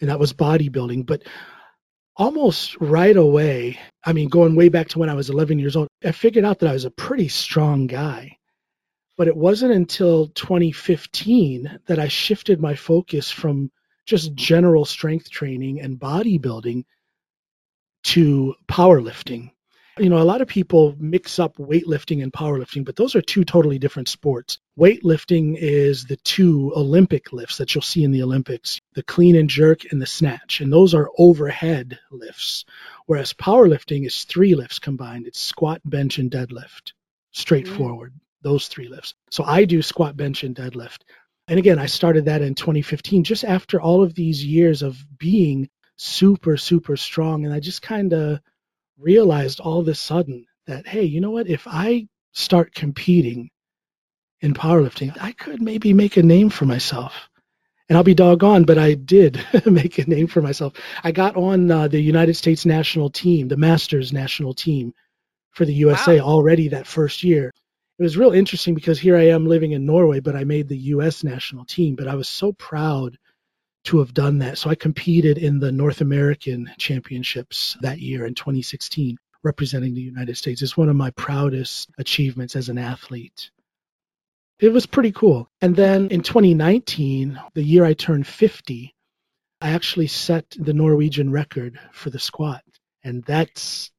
And 0.00 0.10
that 0.10 0.20
was 0.20 0.32
bodybuilding. 0.32 1.04
But 1.04 1.24
almost 2.16 2.80
right 2.80 3.16
away, 3.16 3.80
I 4.04 4.12
mean, 4.12 4.28
going 4.28 4.54
way 4.54 4.68
back 4.68 4.90
to 4.90 5.00
when 5.00 5.10
I 5.10 5.14
was 5.14 5.28
11 5.28 5.58
years 5.58 5.74
old, 5.74 5.88
I 6.04 6.12
figured 6.12 6.44
out 6.44 6.60
that 6.60 6.70
I 6.70 6.72
was 6.72 6.84
a 6.84 6.90
pretty 6.92 7.26
strong 7.26 7.88
guy. 7.88 8.36
But 9.16 9.28
it 9.28 9.36
wasn't 9.36 9.72
until 9.72 10.28
2015 10.28 11.80
that 11.86 11.98
I 11.98 12.08
shifted 12.08 12.60
my 12.60 12.74
focus 12.74 13.30
from 13.30 13.70
just 14.06 14.34
general 14.34 14.84
strength 14.84 15.30
training 15.30 15.80
and 15.80 15.98
bodybuilding 15.98 16.84
to 18.04 18.54
powerlifting 18.66 19.50
you 19.98 20.08
know, 20.08 20.18
a 20.18 20.24
lot 20.24 20.40
of 20.40 20.48
people 20.48 20.94
mix 20.98 21.38
up 21.38 21.56
weightlifting 21.56 22.22
and 22.22 22.32
powerlifting, 22.32 22.84
but 22.84 22.96
those 22.96 23.14
are 23.14 23.20
two 23.20 23.44
totally 23.44 23.78
different 23.78 24.08
sports. 24.08 24.58
Weightlifting 24.78 25.56
is 25.58 26.06
the 26.06 26.16
two 26.16 26.72
Olympic 26.74 27.32
lifts 27.32 27.58
that 27.58 27.74
you'll 27.74 27.82
see 27.82 28.02
in 28.02 28.10
the 28.10 28.22
Olympics 28.22 28.80
the 28.94 29.02
clean 29.02 29.36
and 29.36 29.50
jerk 29.50 29.92
and 29.92 30.00
the 30.00 30.06
snatch. 30.06 30.60
And 30.60 30.72
those 30.72 30.94
are 30.94 31.10
overhead 31.18 31.98
lifts. 32.10 32.64
Whereas 33.06 33.34
powerlifting 33.34 34.06
is 34.06 34.24
three 34.24 34.54
lifts 34.54 34.78
combined 34.78 35.26
it's 35.26 35.40
squat, 35.40 35.82
bench, 35.84 36.18
and 36.18 36.30
deadlift. 36.30 36.92
Straightforward, 37.32 38.12
mm-hmm. 38.12 38.18
Those 38.42 38.68
three 38.68 38.88
lifts. 38.88 39.14
So 39.30 39.44
I 39.44 39.64
do 39.64 39.82
squat, 39.82 40.16
bench, 40.16 40.44
and 40.44 40.54
deadlift. 40.54 40.98
And 41.48 41.58
again, 41.58 41.78
I 41.78 41.86
started 41.86 42.26
that 42.26 42.42
in 42.42 42.54
2015, 42.54 43.24
just 43.24 43.44
after 43.44 43.80
all 43.80 44.02
of 44.02 44.14
these 44.14 44.44
years 44.44 44.82
of 44.82 44.96
being 45.18 45.68
super, 45.96 46.56
super 46.56 46.96
strong. 46.96 47.44
And 47.44 47.54
I 47.54 47.60
just 47.60 47.82
kind 47.82 48.12
of 48.12 48.40
realized 48.98 49.60
all 49.60 49.80
of 49.80 49.88
a 49.88 49.94
sudden 49.94 50.46
that, 50.66 50.86
hey, 50.86 51.04
you 51.04 51.20
know 51.20 51.30
what? 51.30 51.48
If 51.48 51.66
I 51.66 52.08
start 52.32 52.74
competing 52.74 53.50
in 54.40 54.54
powerlifting, 54.54 55.16
I 55.20 55.32
could 55.32 55.60
maybe 55.60 55.92
make 55.92 56.16
a 56.16 56.22
name 56.22 56.50
for 56.50 56.64
myself. 56.64 57.28
And 57.88 57.96
I'll 57.96 58.04
be 58.04 58.14
doggone, 58.14 58.64
but 58.64 58.78
I 58.78 58.94
did 58.94 59.44
make 59.66 59.98
a 59.98 60.08
name 60.08 60.28
for 60.28 60.40
myself. 60.40 60.74
I 61.02 61.12
got 61.12 61.36
on 61.36 61.70
uh, 61.70 61.88
the 61.88 62.00
United 62.00 62.34
States 62.34 62.64
national 62.64 63.10
team, 63.10 63.48
the 63.48 63.56
Masters 63.56 64.12
national 64.12 64.54
team 64.54 64.94
for 65.50 65.64
the 65.64 65.74
USA 65.74 66.20
wow. 66.20 66.26
already 66.26 66.68
that 66.68 66.86
first 66.86 67.22
year. 67.22 67.50
It 67.98 68.02
was 68.02 68.16
real 68.16 68.32
interesting 68.32 68.74
because 68.74 68.98
here 68.98 69.16
I 69.16 69.28
am 69.28 69.46
living 69.46 69.72
in 69.72 69.86
Norway, 69.86 70.20
but 70.20 70.34
I 70.34 70.44
made 70.44 70.68
the 70.68 70.78
US 70.78 71.22
national 71.22 71.64
team. 71.64 71.94
But 71.94 72.08
I 72.08 72.14
was 72.14 72.28
so 72.28 72.52
proud 72.52 73.18
to 73.84 73.98
have 73.98 74.14
done 74.14 74.38
that. 74.38 74.58
So 74.58 74.70
I 74.70 74.74
competed 74.74 75.38
in 75.38 75.58
the 75.58 75.72
North 75.72 76.00
American 76.00 76.70
Championships 76.78 77.76
that 77.80 77.98
year 78.00 78.26
in 78.26 78.34
2016, 78.34 79.18
representing 79.42 79.94
the 79.94 80.00
United 80.00 80.36
States. 80.36 80.62
It's 80.62 80.76
one 80.76 80.88
of 80.88 80.96
my 80.96 81.10
proudest 81.10 81.90
achievements 81.98 82.56
as 82.56 82.68
an 82.68 82.78
athlete. 82.78 83.50
It 84.60 84.72
was 84.72 84.86
pretty 84.86 85.10
cool. 85.12 85.48
And 85.60 85.74
then 85.74 86.08
in 86.08 86.22
2019, 86.22 87.40
the 87.54 87.62
year 87.64 87.84
I 87.84 87.94
turned 87.94 88.26
50, 88.26 88.94
I 89.60 89.70
actually 89.70 90.06
set 90.06 90.44
the 90.56 90.72
Norwegian 90.72 91.32
record 91.32 91.78
for 91.92 92.10
the 92.10 92.20
squat. 92.20 92.62
And 93.02 93.24
that's 93.24 93.90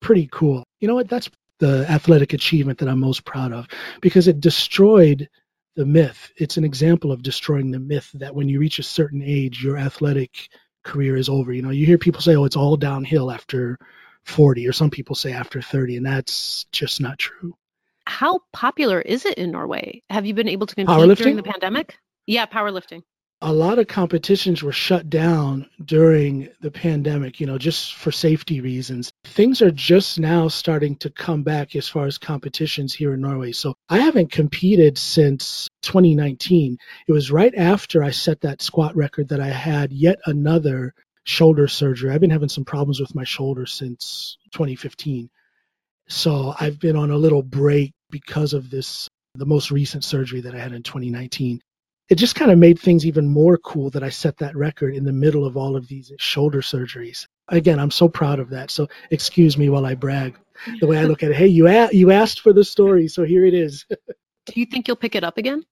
pretty 0.00 0.28
cool. 0.30 0.64
You 0.80 0.88
know 0.88 0.94
what? 0.94 1.08
That's 1.08 1.30
the 1.60 1.88
athletic 1.88 2.32
achievement 2.32 2.78
that 2.78 2.88
I'm 2.88 3.00
most 3.00 3.24
proud 3.24 3.52
of 3.52 3.68
because 4.00 4.26
it 4.26 4.40
destroyed 4.40 5.28
the 5.76 5.86
myth. 5.86 6.32
It's 6.36 6.56
an 6.56 6.64
example 6.64 7.12
of 7.12 7.22
destroying 7.22 7.70
the 7.70 7.78
myth 7.78 8.10
that 8.14 8.34
when 8.34 8.48
you 8.48 8.58
reach 8.58 8.78
a 8.78 8.82
certain 8.82 9.22
age, 9.22 9.62
your 9.62 9.76
athletic 9.78 10.48
career 10.82 11.16
is 11.16 11.28
over. 11.28 11.52
You 11.52 11.62
know, 11.62 11.70
you 11.70 11.86
hear 11.86 11.98
people 11.98 12.20
say, 12.20 12.34
oh, 12.34 12.44
it's 12.44 12.56
all 12.56 12.76
downhill 12.76 13.30
after 13.30 13.78
40, 14.24 14.66
or 14.66 14.72
some 14.72 14.90
people 14.90 15.14
say 15.14 15.32
after 15.32 15.62
30, 15.62 15.98
and 15.98 16.06
that's 16.06 16.64
just 16.72 17.00
not 17.00 17.18
true. 17.18 17.54
How 18.06 18.40
popular 18.52 19.00
is 19.00 19.24
it 19.24 19.38
in 19.38 19.52
Norway? 19.52 20.02
Have 20.10 20.26
you 20.26 20.34
been 20.34 20.48
able 20.48 20.66
to 20.66 20.74
compete 20.74 21.16
during 21.18 21.36
the 21.36 21.42
pandemic? 21.42 21.96
Yeah, 22.26 22.46
powerlifting 22.46 23.02
a 23.42 23.52
lot 23.52 23.78
of 23.78 23.86
competitions 23.86 24.62
were 24.62 24.72
shut 24.72 25.08
down 25.08 25.66
during 25.84 26.48
the 26.60 26.70
pandemic, 26.70 27.40
you 27.40 27.46
know, 27.46 27.56
just 27.56 27.94
for 27.94 28.12
safety 28.12 28.60
reasons. 28.60 29.10
Things 29.24 29.62
are 29.62 29.70
just 29.70 30.20
now 30.20 30.48
starting 30.48 30.96
to 30.96 31.10
come 31.10 31.42
back 31.42 31.74
as 31.74 31.88
far 31.88 32.04
as 32.04 32.18
competitions 32.18 32.92
here 32.92 33.14
in 33.14 33.20
Norway. 33.22 33.52
So 33.52 33.74
I 33.88 33.98
haven't 33.98 34.30
competed 34.30 34.98
since 34.98 35.68
2019. 35.82 36.76
It 37.08 37.12
was 37.12 37.30
right 37.30 37.54
after 37.54 38.04
I 38.04 38.10
set 38.10 38.42
that 38.42 38.60
squat 38.60 38.94
record 38.94 39.28
that 39.28 39.40
I 39.40 39.48
had 39.48 39.90
yet 39.90 40.18
another 40.26 40.92
shoulder 41.24 41.66
surgery. 41.66 42.10
I've 42.10 42.20
been 42.20 42.30
having 42.30 42.48
some 42.50 42.64
problems 42.64 43.00
with 43.00 43.14
my 43.14 43.24
shoulder 43.24 43.64
since 43.64 44.36
2015. 44.52 45.30
So 46.08 46.54
I've 46.60 46.78
been 46.78 46.96
on 46.96 47.10
a 47.10 47.16
little 47.16 47.42
break 47.42 47.94
because 48.10 48.52
of 48.52 48.68
this 48.68 49.08
the 49.36 49.46
most 49.46 49.70
recent 49.70 50.04
surgery 50.04 50.40
that 50.40 50.54
I 50.54 50.58
had 50.58 50.72
in 50.72 50.82
2019 50.82 51.60
it 52.10 52.16
just 52.16 52.34
kind 52.34 52.50
of 52.50 52.58
made 52.58 52.78
things 52.78 53.06
even 53.06 53.28
more 53.28 53.56
cool 53.56 53.88
that 53.90 54.02
I 54.02 54.08
set 54.08 54.36
that 54.38 54.56
record 54.56 54.94
in 54.96 55.04
the 55.04 55.12
middle 55.12 55.46
of 55.46 55.56
all 55.56 55.76
of 55.76 55.86
these 55.86 56.12
shoulder 56.18 56.60
surgeries. 56.60 57.26
Again, 57.48 57.78
I'm 57.78 57.90
so 57.92 58.08
proud 58.08 58.40
of 58.40 58.50
that. 58.50 58.70
So 58.70 58.88
excuse 59.10 59.56
me 59.56 59.68
while 59.68 59.86
I 59.86 59.94
brag. 59.94 60.36
The 60.80 60.86
way 60.86 60.98
I 60.98 61.04
look 61.04 61.22
at 61.22 61.30
it, 61.30 61.36
hey, 61.36 61.46
you 61.46 61.68
a- 61.68 61.92
you 61.92 62.10
asked 62.10 62.40
for 62.40 62.52
the 62.52 62.64
story, 62.64 63.08
so 63.08 63.24
here 63.24 63.46
it 63.46 63.54
is. 63.54 63.86
Do 64.46 64.52
you 64.60 64.66
think 64.66 64.88
you'll 64.88 64.96
pick 64.96 65.14
it 65.14 65.24
up 65.24 65.38
again? 65.38 65.62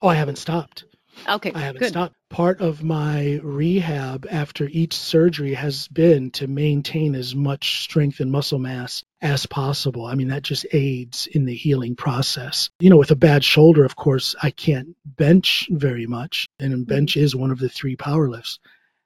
Oh, 0.00 0.08
I 0.08 0.14
haven't 0.14 0.38
stopped. 0.38 0.84
Okay, 1.28 1.52
I 1.54 1.60
haven't 1.60 1.80
good. 1.80 1.88
stopped. 1.88 2.14
Part 2.28 2.60
of 2.60 2.82
my 2.82 3.40
rehab 3.42 4.26
after 4.30 4.68
each 4.68 4.94
surgery 4.94 5.54
has 5.54 5.88
been 5.88 6.30
to 6.32 6.46
maintain 6.46 7.14
as 7.14 7.34
much 7.34 7.82
strength 7.82 8.20
and 8.20 8.30
muscle 8.30 8.58
mass 8.58 9.02
as 9.20 9.46
possible. 9.46 10.06
I 10.06 10.14
mean, 10.14 10.28
that 10.28 10.42
just 10.42 10.66
aids 10.72 11.26
in 11.26 11.44
the 11.44 11.54
healing 11.54 11.96
process. 11.96 12.70
You 12.78 12.90
know, 12.90 12.96
with 12.96 13.10
a 13.10 13.16
bad 13.16 13.44
shoulder, 13.44 13.84
of 13.84 13.96
course, 13.96 14.34
I 14.42 14.50
can't 14.50 14.96
bench 15.04 15.68
very 15.70 16.06
much. 16.06 16.46
And 16.58 16.86
bench 16.86 17.12
mm-hmm. 17.12 17.24
is 17.24 17.36
one 17.36 17.50
of 17.50 17.58
the 17.58 17.68
three 17.68 17.96
power 17.96 18.28
lifts. 18.28 18.58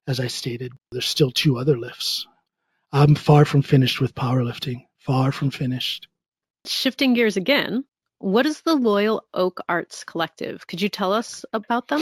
As 0.07 0.21
I 0.21 0.27
stated, 0.27 0.73
there's 0.93 1.07
still 1.07 1.31
two 1.31 1.57
other 1.57 1.79
lifts. 1.79 2.27
I'm 2.93 3.15
far 3.15 3.45
from 3.45 3.63
finished 3.63 4.01
with 4.01 4.15
powerlifting, 4.15 4.87
far 4.99 5.33
from 5.33 5.51
finished. 5.51 6.09
Shifting 6.67 7.15
gears 7.15 7.37
again, 7.37 7.85
what 8.25 8.47
is 8.47 8.63
the 8.63 8.75
Loyal 8.75 9.23
Oak 9.35 9.61
Arts 9.69 10.03
Collective? 10.03 10.67
Could 10.67 10.81
you 10.81 10.89
tell 10.89 11.13
us 11.13 11.45
about 11.53 11.89
them? 11.89 12.01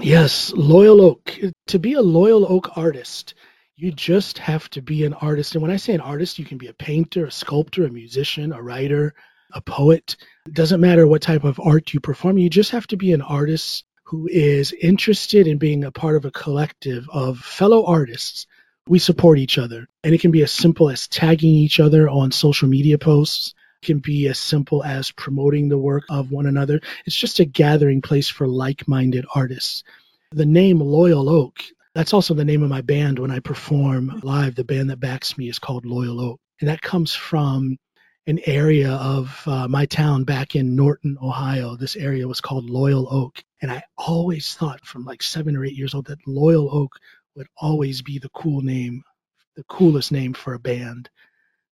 Yes, 0.00 0.52
Loyal 0.56 1.00
Oak. 1.00 1.38
Eh, 1.40 1.52
to 1.68 1.78
be 1.78 1.92
a 1.92 2.02
Loyal 2.02 2.44
Oak 2.52 2.76
artist, 2.76 3.34
you 3.76 3.92
just 3.92 4.38
have 4.38 4.68
to 4.70 4.82
be 4.82 5.04
an 5.04 5.14
artist. 5.14 5.54
And 5.54 5.62
when 5.62 5.70
I 5.70 5.76
say 5.76 5.94
an 5.94 6.00
artist, 6.00 6.40
you 6.40 6.44
can 6.44 6.58
be 6.58 6.66
a 6.66 6.74
painter, 6.74 7.26
a 7.26 7.30
sculptor, 7.30 7.86
a 7.86 7.90
musician, 7.90 8.52
a 8.52 8.60
writer, 8.60 9.14
a 9.52 9.60
poet. 9.60 10.16
It 10.46 10.54
doesn't 10.54 10.80
matter 10.80 11.06
what 11.06 11.22
type 11.22 11.44
of 11.44 11.60
art 11.60 11.94
you 11.94 12.00
perform, 12.00 12.38
you 12.38 12.50
just 12.50 12.72
have 12.72 12.88
to 12.88 12.96
be 12.96 13.12
an 13.12 13.22
artist 13.22 13.84
who 14.06 14.26
is 14.28 14.72
interested 14.72 15.46
in 15.46 15.58
being 15.58 15.84
a 15.84 15.92
part 15.92 16.16
of 16.16 16.24
a 16.24 16.32
collective 16.32 17.08
of 17.08 17.38
fellow 17.38 17.86
artists. 17.86 18.48
We 18.88 18.98
support 18.98 19.38
each 19.38 19.58
other. 19.58 19.86
And 20.02 20.12
it 20.12 20.20
can 20.20 20.32
be 20.32 20.42
as 20.42 20.50
simple 20.50 20.90
as 20.90 21.06
tagging 21.06 21.54
each 21.54 21.78
other 21.78 22.08
on 22.08 22.32
social 22.32 22.68
media 22.68 22.98
posts. 22.98 23.54
Can 23.84 23.98
be 23.98 24.28
as 24.28 24.38
simple 24.38 24.82
as 24.82 25.12
promoting 25.12 25.68
the 25.68 25.78
work 25.78 26.04
of 26.08 26.30
one 26.30 26.46
another. 26.46 26.80
It's 27.06 27.16
just 27.16 27.40
a 27.40 27.44
gathering 27.44 28.02
place 28.02 28.28
for 28.28 28.48
like 28.48 28.88
minded 28.88 29.26
artists. 29.34 29.84
The 30.32 30.46
name 30.46 30.80
Loyal 30.80 31.28
Oak 31.28 31.62
that's 31.94 32.12
also 32.12 32.34
the 32.34 32.44
name 32.44 32.62
of 32.62 32.70
my 32.70 32.80
band 32.80 33.20
when 33.20 33.30
I 33.30 33.38
perform 33.38 34.20
live. 34.24 34.56
The 34.56 34.64
band 34.64 34.90
that 34.90 34.98
backs 34.98 35.38
me 35.38 35.48
is 35.48 35.60
called 35.60 35.86
Loyal 35.86 36.20
Oak. 36.20 36.40
And 36.60 36.68
that 36.68 36.82
comes 36.82 37.14
from 37.14 37.78
an 38.26 38.40
area 38.46 38.92
of 38.92 39.42
uh, 39.46 39.68
my 39.68 39.86
town 39.86 40.24
back 40.24 40.56
in 40.56 40.74
Norton, 40.74 41.16
Ohio. 41.22 41.76
This 41.76 41.94
area 41.94 42.26
was 42.26 42.40
called 42.40 42.68
Loyal 42.68 43.06
Oak. 43.12 43.42
And 43.62 43.70
I 43.70 43.82
always 43.96 44.54
thought 44.54 44.84
from 44.84 45.04
like 45.04 45.22
seven 45.22 45.56
or 45.56 45.64
eight 45.64 45.76
years 45.76 45.94
old 45.94 46.06
that 46.06 46.26
Loyal 46.26 46.68
Oak 46.74 46.96
would 47.36 47.46
always 47.56 48.02
be 48.02 48.18
the 48.18 48.30
cool 48.30 48.60
name, 48.60 49.04
the 49.54 49.64
coolest 49.64 50.10
name 50.10 50.34
for 50.34 50.54
a 50.54 50.58
band. 50.58 51.08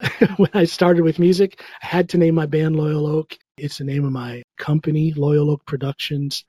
when 0.37 0.49
I 0.53 0.65
started 0.65 1.03
with 1.03 1.19
music, 1.19 1.61
I 1.81 1.87
had 1.87 2.09
to 2.09 2.17
name 2.17 2.35
my 2.35 2.45
band 2.45 2.75
Loyal 2.75 3.07
Oak. 3.07 3.37
It's 3.57 3.77
the 3.77 3.83
name 3.83 4.05
of 4.05 4.11
my 4.11 4.43
company, 4.57 5.13
Loyal 5.13 5.51
Oak 5.51 5.65
Productions, 5.65 6.45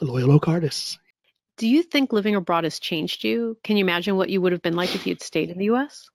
Loyal 0.00 0.32
Oak 0.32 0.48
Artists. 0.48 0.98
Do 1.56 1.68
you 1.68 1.82
think 1.82 2.12
living 2.12 2.34
abroad 2.36 2.64
has 2.64 2.78
changed 2.78 3.24
you? 3.24 3.58
Can 3.62 3.76
you 3.76 3.84
imagine 3.84 4.16
what 4.16 4.30
you 4.30 4.40
would 4.40 4.52
have 4.52 4.62
been 4.62 4.76
like 4.76 4.94
if 4.94 5.06
you'd 5.06 5.22
stayed 5.22 5.50
in 5.50 5.58
the 5.58 5.66
US? 5.66 6.08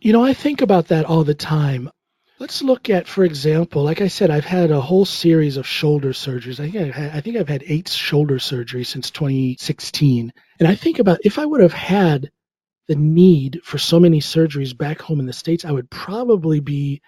You 0.00 0.12
know, 0.12 0.24
I 0.24 0.34
think 0.34 0.60
about 0.60 0.88
that 0.88 1.06
all 1.06 1.24
the 1.24 1.34
time. 1.34 1.90
Let's 2.38 2.60
look 2.60 2.90
at, 2.90 3.08
for 3.08 3.24
example, 3.24 3.82
like 3.82 4.02
I 4.02 4.08
said, 4.08 4.30
I've 4.30 4.44
had 4.44 4.70
a 4.70 4.80
whole 4.80 5.06
series 5.06 5.56
of 5.56 5.66
shoulder 5.66 6.10
surgeries. 6.10 6.60
I 6.60 6.70
think 6.70 6.76
I've 6.76 6.94
had, 6.94 7.16
I 7.16 7.20
think 7.22 7.36
I've 7.38 7.48
had 7.48 7.64
eight 7.66 7.88
shoulder 7.88 8.36
surgeries 8.36 8.88
since 8.88 9.10
2016. 9.10 10.34
And 10.60 10.68
I 10.68 10.74
think 10.74 10.98
about 10.98 11.20
if 11.24 11.38
I 11.38 11.46
would 11.46 11.62
have 11.62 11.72
had 11.72 12.30
the 12.88 12.96
need 12.96 13.60
for 13.64 13.78
so 13.78 13.98
many 13.98 14.20
surgeries 14.20 14.76
back 14.76 15.00
home 15.00 15.20
in 15.20 15.26
the 15.26 15.32
States, 15.32 15.64
I 15.64 15.72
would 15.72 15.90
probably 15.90 16.60
be 16.60 17.02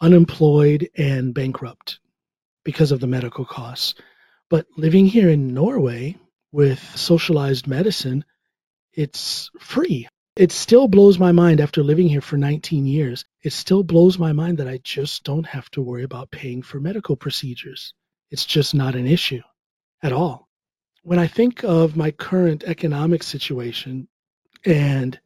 unemployed 0.00 0.88
and 0.96 1.34
bankrupt 1.34 2.00
because 2.64 2.92
of 2.92 3.00
the 3.00 3.06
medical 3.06 3.44
costs. 3.44 3.94
But 4.48 4.66
living 4.76 5.06
here 5.06 5.30
in 5.30 5.54
Norway 5.54 6.16
with 6.50 6.80
socialized 6.96 7.66
medicine, 7.66 8.24
it's 8.92 9.50
free. 9.58 10.08
It 10.36 10.50
still 10.50 10.88
blows 10.88 11.18
my 11.18 11.32
mind 11.32 11.60
after 11.60 11.82
living 11.82 12.08
here 12.08 12.20
for 12.20 12.36
19 12.36 12.86
years. 12.86 13.24
It 13.42 13.52
still 13.52 13.82
blows 13.82 14.18
my 14.18 14.32
mind 14.32 14.58
that 14.58 14.68
I 14.68 14.78
just 14.82 15.24
don't 15.24 15.46
have 15.46 15.70
to 15.72 15.82
worry 15.82 16.04
about 16.04 16.30
paying 16.30 16.62
for 16.62 16.80
medical 16.80 17.16
procedures. 17.16 17.94
It's 18.30 18.46
just 18.46 18.74
not 18.74 18.94
an 18.94 19.06
issue 19.06 19.42
at 20.02 20.12
all. 20.12 20.48
When 21.02 21.18
I 21.18 21.26
think 21.26 21.64
of 21.64 21.96
my 21.96 22.12
current 22.12 22.64
economic 22.64 23.22
situation 23.22 24.08
and 24.64 25.18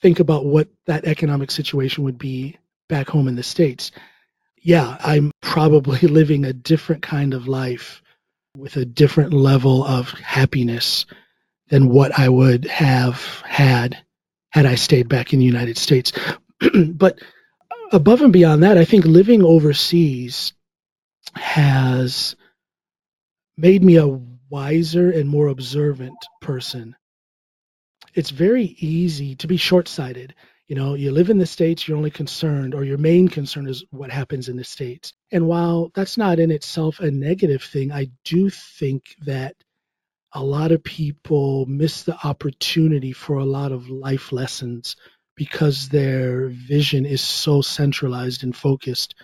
think 0.00 0.20
about 0.20 0.44
what 0.44 0.68
that 0.86 1.04
economic 1.04 1.50
situation 1.50 2.04
would 2.04 2.18
be 2.18 2.56
back 2.88 3.08
home 3.08 3.28
in 3.28 3.36
the 3.36 3.42
States, 3.42 3.92
yeah, 4.62 4.96
I'm 5.00 5.30
probably 5.40 5.98
living 6.08 6.44
a 6.44 6.52
different 6.52 7.02
kind 7.02 7.34
of 7.34 7.48
life 7.48 8.02
with 8.56 8.76
a 8.76 8.84
different 8.84 9.32
level 9.32 9.84
of 9.84 10.10
happiness 10.10 11.06
than 11.68 11.88
what 11.88 12.18
I 12.18 12.28
would 12.28 12.64
have 12.66 13.42
had 13.46 14.02
had 14.50 14.66
I 14.66 14.74
stayed 14.74 15.08
back 15.08 15.32
in 15.32 15.38
the 15.38 15.44
United 15.44 15.76
States. 15.76 16.12
but 16.88 17.20
above 17.92 18.22
and 18.22 18.32
beyond 18.32 18.62
that, 18.62 18.78
I 18.78 18.84
think 18.84 19.04
living 19.04 19.42
overseas 19.42 20.52
has 21.34 22.34
made 23.56 23.82
me 23.84 23.96
a 23.96 24.08
wiser 24.48 25.10
and 25.10 25.28
more 25.28 25.48
observant 25.48 26.16
person. 26.40 26.96
It's 28.18 28.30
very 28.30 28.74
easy 28.80 29.36
to 29.36 29.46
be 29.46 29.56
short 29.56 29.86
sighted. 29.86 30.34
You 30.66 30.74
know, 30.74 30.94
you 30.94 31.12
live 31.12 31.30
in 31.30 31.38
the 31.38 31.46
States, 31.46 31.86
you're 31.86 31.96
only 31.96 32.10
concerned, 32.10 32.74
or 32.74 32.82
your 32.82 32.98
main 32.98 33.28
concern 33.28 33.68
is 33.68 33.84
what 33.92 34.10
happens 34.10 34.48
in 34.48 34.56
the 34.56 34.64
States. 34.64 35.12
And 35.30 35.46
while 35.46 35.92
that's 35.94 36.18
not 36.18 36.40
in 36.40 36.50
itself 36.50 36.98
a 36.98 37.12
negative 37.12 37.62
thing, 37.62 37.92
I 37.92 38.10
do 38.24 38.50
think 38.50 39.14
that 39.24 39.54
a 40.32 40.42
lot 40.42 40.72
of 40.72 40.82
people 40.82 41.64
miss 41.66 42.02
the 42.02 42.18
opportunity 42.26 43.12
for 43.12 43.36
a 43.36 43.44
lot 43.44 43.70
of 43.70 43.88
life 43.88 44.32
lessons 44.32 44.96
because 45.36 45.88
their 45.88 46.48
vision 46.48 47.06
is 47.06 47.20
so 47.20 47.62
centralized 47.62 48.42
and 48.42 48.56
focused 48.56 49.14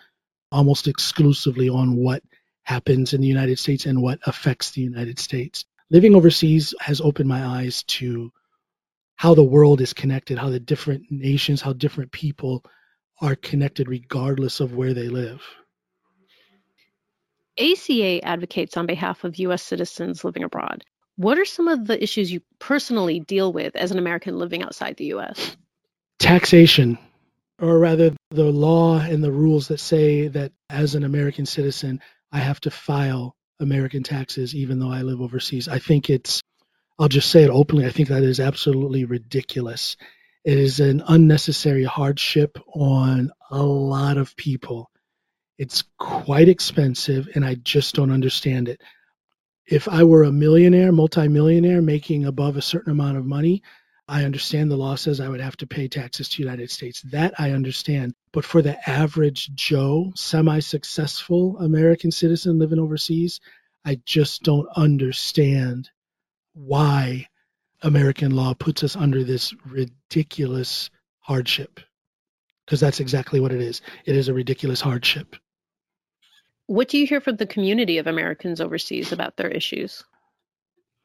almost 0.52 0.86
exclusively 0.86 1.68
on 1.68 1.96
what 1.96 2.22
happens 2.62 3.12
in 3.12 3.20
the 3.20 3.26
United 3.26 3.58
States 3.58 3.86
and 3.86 4.00
what 4.00 4.20
affects 4.24 4.70
the 4.70 4.82
United 4.82 5.18
States. 5.18 5.64
Living 5.90 6.14
overseas 6.14 6.72
has 6.78 7.00
opened 7.00 7.28
my 7.28 7.44
eyes 7.44 7.82
to 7.88 8.30
how 9.16 9.34
the 9.34 9.44
world 9.44 9.80
is 9.80 9.92
connected, 9.92 10.38
how 10.38 10.50
the 10.50 10.60
different 10.60 11.10
nations, 11.10 11.60
how 11.60 11.72
different 11.72 12.12
people 12.12 12.64
are 13.20 13.36
connected 13.36 13.88
regardless 13.88 14.60
of 14.60 14.74
where 14.74 14.94
they 14.94 15.08
live. 15.08 15.42
ACA 17.58 18.24
advocates 18.24 18.76
on 18.76 18.86
behalf 18.86 19.22
of 19.24 19.36
U.S. 19.36 19.62
citizens 19.62 20.24
living 20.24 20.42
abroad. 20.42 20.84
What 21.16 21.38
are 21.38 21.44
some 21.44 21.68
of 21.68 21.86
the 21.86 22.02
issues 22.02 22.32
you 22.32 22.40
personally 22.58 23.20
deal 23.20 23.52
with 23.52 23.76
as 23.76 23.92
an 23.92 23.98
American 23.98 24.36
living 24.38 24.64
outside 24.64 24.96
the 24.96 25.12
US? 25.14 25.56
Taxation, 26.18 26.98
or 27.60 27.78
rather, 27.78 28.12
the 28.30 28.50
law 28.50 28.98
and 28.98 29.22
the 29.22 29.30
rules 29.30 29.68
that 29.68 29.78
say 29.78 30.26
that 30.28 30.52
as 30.68 30.96
an 30.96 31.04
American 31.04 31.46
citizen, 31.46 32.00
I 32.32 32.38
have 32.38 32.60
to 32.62 32.70
file 32.72 33.36
American 33.60 34.02
taxes 34.02 34.56
even 34.56 34.80
though 34.80 34.90
I 34.90 35.02
live 35.02 35.20
overseas. 35.20 35.68
I 35.68 35.78
think 35.78 36.10
it's, 36.10 36.40
I'll 36.98 37.08
just 37.08 37.30
say 37.30 37.42
it 37.42 37.50
openly, 37.50 37.86
I 37.86 37.90
think 37.90 38.08
that 38.08 38.22
is 38.22 38.40
absolutely 38.40 39.04
ridiculous. 39.04 39.96
It 40.44 40.58
is 40.58 40.80
an 40.80 41.02
unnecessary 41.06 41.84
hardship 41.84 42.58
on 42.72 43.32
a 43.50 43.62
lot 43.62 44.16
of 44.18 44.36
people. 44.36 44.90
It's 45.58 45.84
quite 45.98 46.48
expensive, 46.48 47.28
and 47.34 47.44
I 47.44 47.54
just 47.54 47.94
don't 47.94 48.12
understand 48.12 48.68
it 48.68 48.80
if 49.66 49.88
I 49.88 50.04
were 50.04 50.24
a 50.24 50.32
millionaire, 50.32 50.92
multimillionaire, 50.92 51.80
making 51.80 52.26
above 52.26 52.56
a 52.56 52.62
certain 52.62 52.92
amount 52.92 53.16
of 53.16 53.24
money, 53.24 53.62
I 54.06 54.24
understand 54.24 54.70
the 54.70 54.76
law 54.76 54.94
says 54.96 55.20
I 55.20 55.28
would 55.28 55.40
have 55.40 55.56
to 55.58 55.66
pay 55.66 55.88
taxes 55.88 56.28
to 56.28 56.36
the 56.36 56.42
United 56.42 56.70
States. 56.70 57.00
That 57.02 57.34
I 57.38 57.52
understand. 57.52 58.14
But 58.32 58.44
for 58.44 58.60
the 58.60 58.76
average 58.88 59.54
Joe, 59.54 60.12
semi 60.14 60.58
successful 60.60 61.58
American 61.58 62.10
citizen 62.10 62.58
living 62.58 62.78
overseas, 62.78 63.40
I 63.84 64.00
just 64.04 64.42
don't 64.42 64.68
understand 64.76 65.90
why 66.54 67.26
American 67.82 68.34
law 68.34 68.54
puts 68.54 68.82
us 68.82 68.96
under 68.96 69.22
this 69.22 69.54
ridiculous 69.66 70.90
hardship. 71.18 71.80
Because 72.64 72.80
that's 72.80 73.00
exactly 73.00 73.40
what 73.40 73.52
it 73.52 73.60
is. 73.60 73.82
It 74.06 74.16
is 74.16 74.28
a 74.28 74.34
ridiculous 74.34 74.80
hardship. 74.80 75.36
What 76.66 76.88
do 76.88 76.96
you 76.96 77.06
hear 77.06 77.20
from 77.20 77.36
the 77.36 77.46
community 77.46 77.98
of 77.98 78.06
Americans 78.06 78.60
overseas 78.60 79.12
about 79.12 79.36
their 79.36 79.50
issues? 79.50 80.02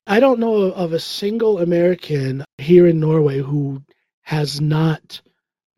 I 0.08 0.22
don't 0.22 0.40
know 0.40 0.72
of 0.72 0.94
a 0.94 1.00
single 1.00 1.60
American 1.60 2.46
here 2.58 2.88
in 2.88 3.00
Norway 3.00 3.40
who 3.40 3.84
has 4.22 4.62
not 4.62 5.22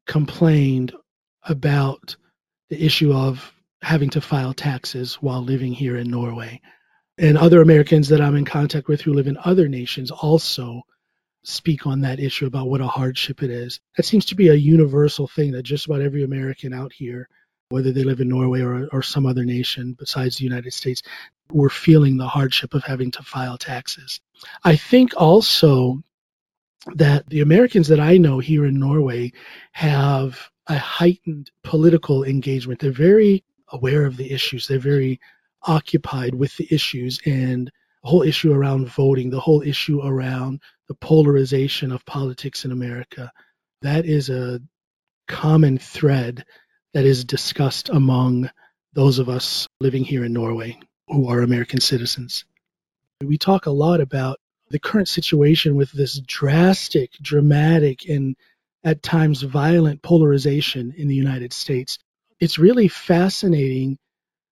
complained 0.06 0.94
about 1.44 2.16
the 2.70 2.84
issue 2.84 3.12
of 3.12 3.52
having 3.82 4.12
to 4.12 4.22
file 4.22 4.54
taxes 4.54 5.16
while 5.16 5.42
living 5.42 5.74
here 5.74 5.98
in 5.98 6.12
Norway. 6.12 6.62
And 7.18 7.38
other 7.38 7.62
Americans 7.62 8.08
that 8.10 8.22
I'm 8.22 8.36
in 8.36 8.46
contact 8.46 8.88
with 8.88 9.02
who 9.02 9.14
live 9.14 9.28
in 9.28 9.38
other 9.44 9.68
nations 9.68 10.12
also 10.12 10.82
speak 11.44 11.86
on 11.86 12.02
that 12.02 12.20
issue 12.20 12.46
about 12.46 12.70
what 12.70 12.82
a 12.82 12.88
hardship 12.88 13.44
it 13.44 13.50
is. 13.50 13.80
That 13.98 14.04
seems 14.04 14.26
to 14.26 14.36
be 14.36 14.50
a 14.50 14.54
universal 14.54 15.28
thing 15.28 15.52
that 15.52 15.64
just 15.64 15.86
about 15.86 16.02
every 16.02 16.24
American 16.24 16.74
out 16.74 16.94
here 16.94 17.28
whether 17.72 17.92
they 17.92 18.04
live 18.04 18.20
in 18.20 18.30
Norway 18.30 18.62
or, 18.62 18.88
or 18.92 19.02
some 19.02 19.26
other 19.26 19.46
nation 19.46 19.96
besides 19.98 20.38
the 20.38 20.44
United 20.44 20.74
States, 20.74 21.02
were 21.50 21.70
feeling 21.70 22.18
the 22.18 22.28
hardship 22.28 22.74
of 22.74 22.84
having 22.84 23.12
to 23.12 23.24
file 23.24 23.58
taxes. 23.58 24.20
I 24.64 24.76
think 24.76 25.14
also 25.18 26.02
that 26.96 27.28
the 27.30 27.42
Americans 27.42 27.88
that 27.88 28.00
I 28.00 28.18
know 28.18 28.40
here 28.40 28.66
in 28.66 28.80
Norway 28.80 29.32
have 29.72 30.40
a 30.68 30.78
heightened 30.78 31.52
political 31.64 32.24
engagement. 32.24 32.80
They're 32.80 32.92
very 32.92 33.44
aware 33.70 34.06
of 34.06 34.18
the 34.18 34.32
issues, 34.32 34.68
they're 34.68 34.80
very 34.80 35.20
occupied 35.64 36.36
with 36.36 36.56
the 36.58 36.68
issues 36.72 37.20
and 37.26 37.72
the 38.04 38.10
whole 38.10 38.24
issue 38.24 38.52
around 38.52 38.88
voting, 38.88 39.30
the 39.30 39.40
whole 39.40 39.62
issue 39.62 40.02
around 40.02 40.62
the 40.88 40.96
polarization 40.96 41.92
of 41.92 42.06
politics 42.06 42.66
in 42.66 42.72
America. 42.72 43.32
That 43.82 44.06
is 44.06 44.30
a 44.30 44.60
common 45.28 45.78
thread 45.78 46.46
that 46.94 47.06
is 47.06 47.24
discussed 47.24 47.90
among 47.90 48.50
those 48.94 49.20
of 49.20 49.30
us 49.30 49.68
living 49.80 50.04
here 50.04 50.26
in 50.26 50.34
Norway 50.34 50.80
who 51.08 51.28
are 51.28 51.42
American 51.42 51.80
citizens. 51.80 52.46
We 53.22 53.38
talk 53.38 53.66
a 53.66 53.72
lot 53.72 54.02
about 54.02 54.40
the 54.70 54.80
current 54.80 55.08
situation 55.08 55.76
with 55.76 55.92
this 55.92 56.20
drastic, 56.20 57.12
dramatic, 57.22 58.10
and 58.10 58.36
at 58.84 59.04
times 59.04 59.42
violent 59.44 60.02
polarization 60.02 60.94
in 60.98 61.08
the 61.08 61.16
United 61.16 61.54
States. 61.54 62.00
It's 62.40 62.58
really 62.58 62.88
fascinating 62.88 64.00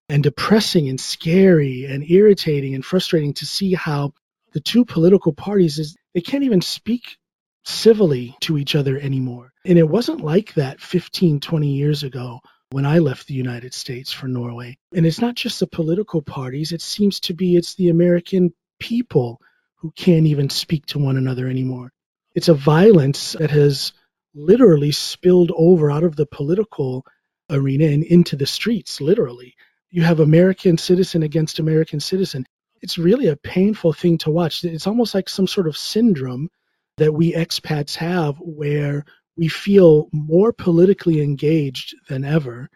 and 0.09 0.23
depressing 0.23 0.89
and 0.89 0.99
scary 0.99 1.85
and 1.85 2.09
irritating 2.09 2.75
and 2.75 2.83
frustrating 2.83 3.33
to 3.35 3.45
see 3.45 3.73
how 3.73 4.11
the 4.53 4.59
two 4.59 4.83
political 4.83 5.31
parties 5.31 5.77
is 5.77 5.95
they 6.13 6.21
can't 6.21 6.43
even 6.43 6.61
speak 6.61 7.17
civilly 7.63 8.35
to 8.41 8.57
each 8.57 8.75
other 8.75 8.97
anymore. 8.97 9.53
And 9.65 9.77
it 9.77 9.87
wasn't 9.87 10.21
like 10.21 10.55
that 10.55 10.81
15, 10.81 11.39
20 11.39 11.67
years 11.67 12.03
ago 12.03 12.39
when 12.71 12.85
I 12.85 12.99
left 12.99 13.27
the 13.27 13.35
United 13.35 13.73
States 13.73 14.11
for 14.11 14.27
Norway. 14.27 14.77
And 14.93 15.05
it's 15.05 15.21
not 15.21 15.35
just 15.35 15.59
the 15.59 15.67
political 15.67 16.21
parties, 16.21 16.71
it 16.71 16.81
seems 16.81 17.19
to 17.21 17.33
be 17.33 17.55
it's 17.55 17.75
the 17.75 17.89
American 17.89 18.53
people 18.79 19.39
who 19.75 19.91
can't 19.91 20.25
even 20.25 20.49
speak 20.49 20.85
to 20.87 20.99
one 20.99 21.17
another 21.17 21.47
anymore. 21.47 21.91
It's 22.35 22.49
a 22.49 22.53
violence 22.53 23.33
that 23.33 23.51
has 23.51 23.93
literally 24.33 24.91
spilled 24.91 25.51
over 25.55 25.91
out 25.91 26.03
of 26.03 26.15
the 26.15 26.25
political 26.25 27.05
arena 27.49 27.85
and 27.85 28.03
into 28.03 28.35
the 28.35 28.45
streets, 28.45 29.01
literally. 29.01 29.55
You 29.91 30.03
have 30.03 30.19
American 30.19 30.77
citizen 30.77 31.23
against 31.23 31.59
American 31.59 31.99
citizen. 31.99 32.45
It's 32.81 32.97
really 32.97 33.27
a 33.27 33.35
painful 33.35 33.93
thing 33.93 34.17
to 34.19 34.31
watch. 34.31 34.63
It's 34.63 34.87
almost 34.87 35.15
like 35.15 35.27
some 35.27 35.47
sort 35.47 35.67
of 35.67 35.77
syndrome 35.77 36.49
that 36.97 37.13
we 37.13 37.33
expats 37.33 37.95
have 37.95 38.37
where 38.39 39.05
we 39.35 39.47
feel 39.47 40.09
more 40.11 40.53
politically 40.53 41.21
engaged 41.21 41.95
than 42.07 42.23
ever. 42.23 42.69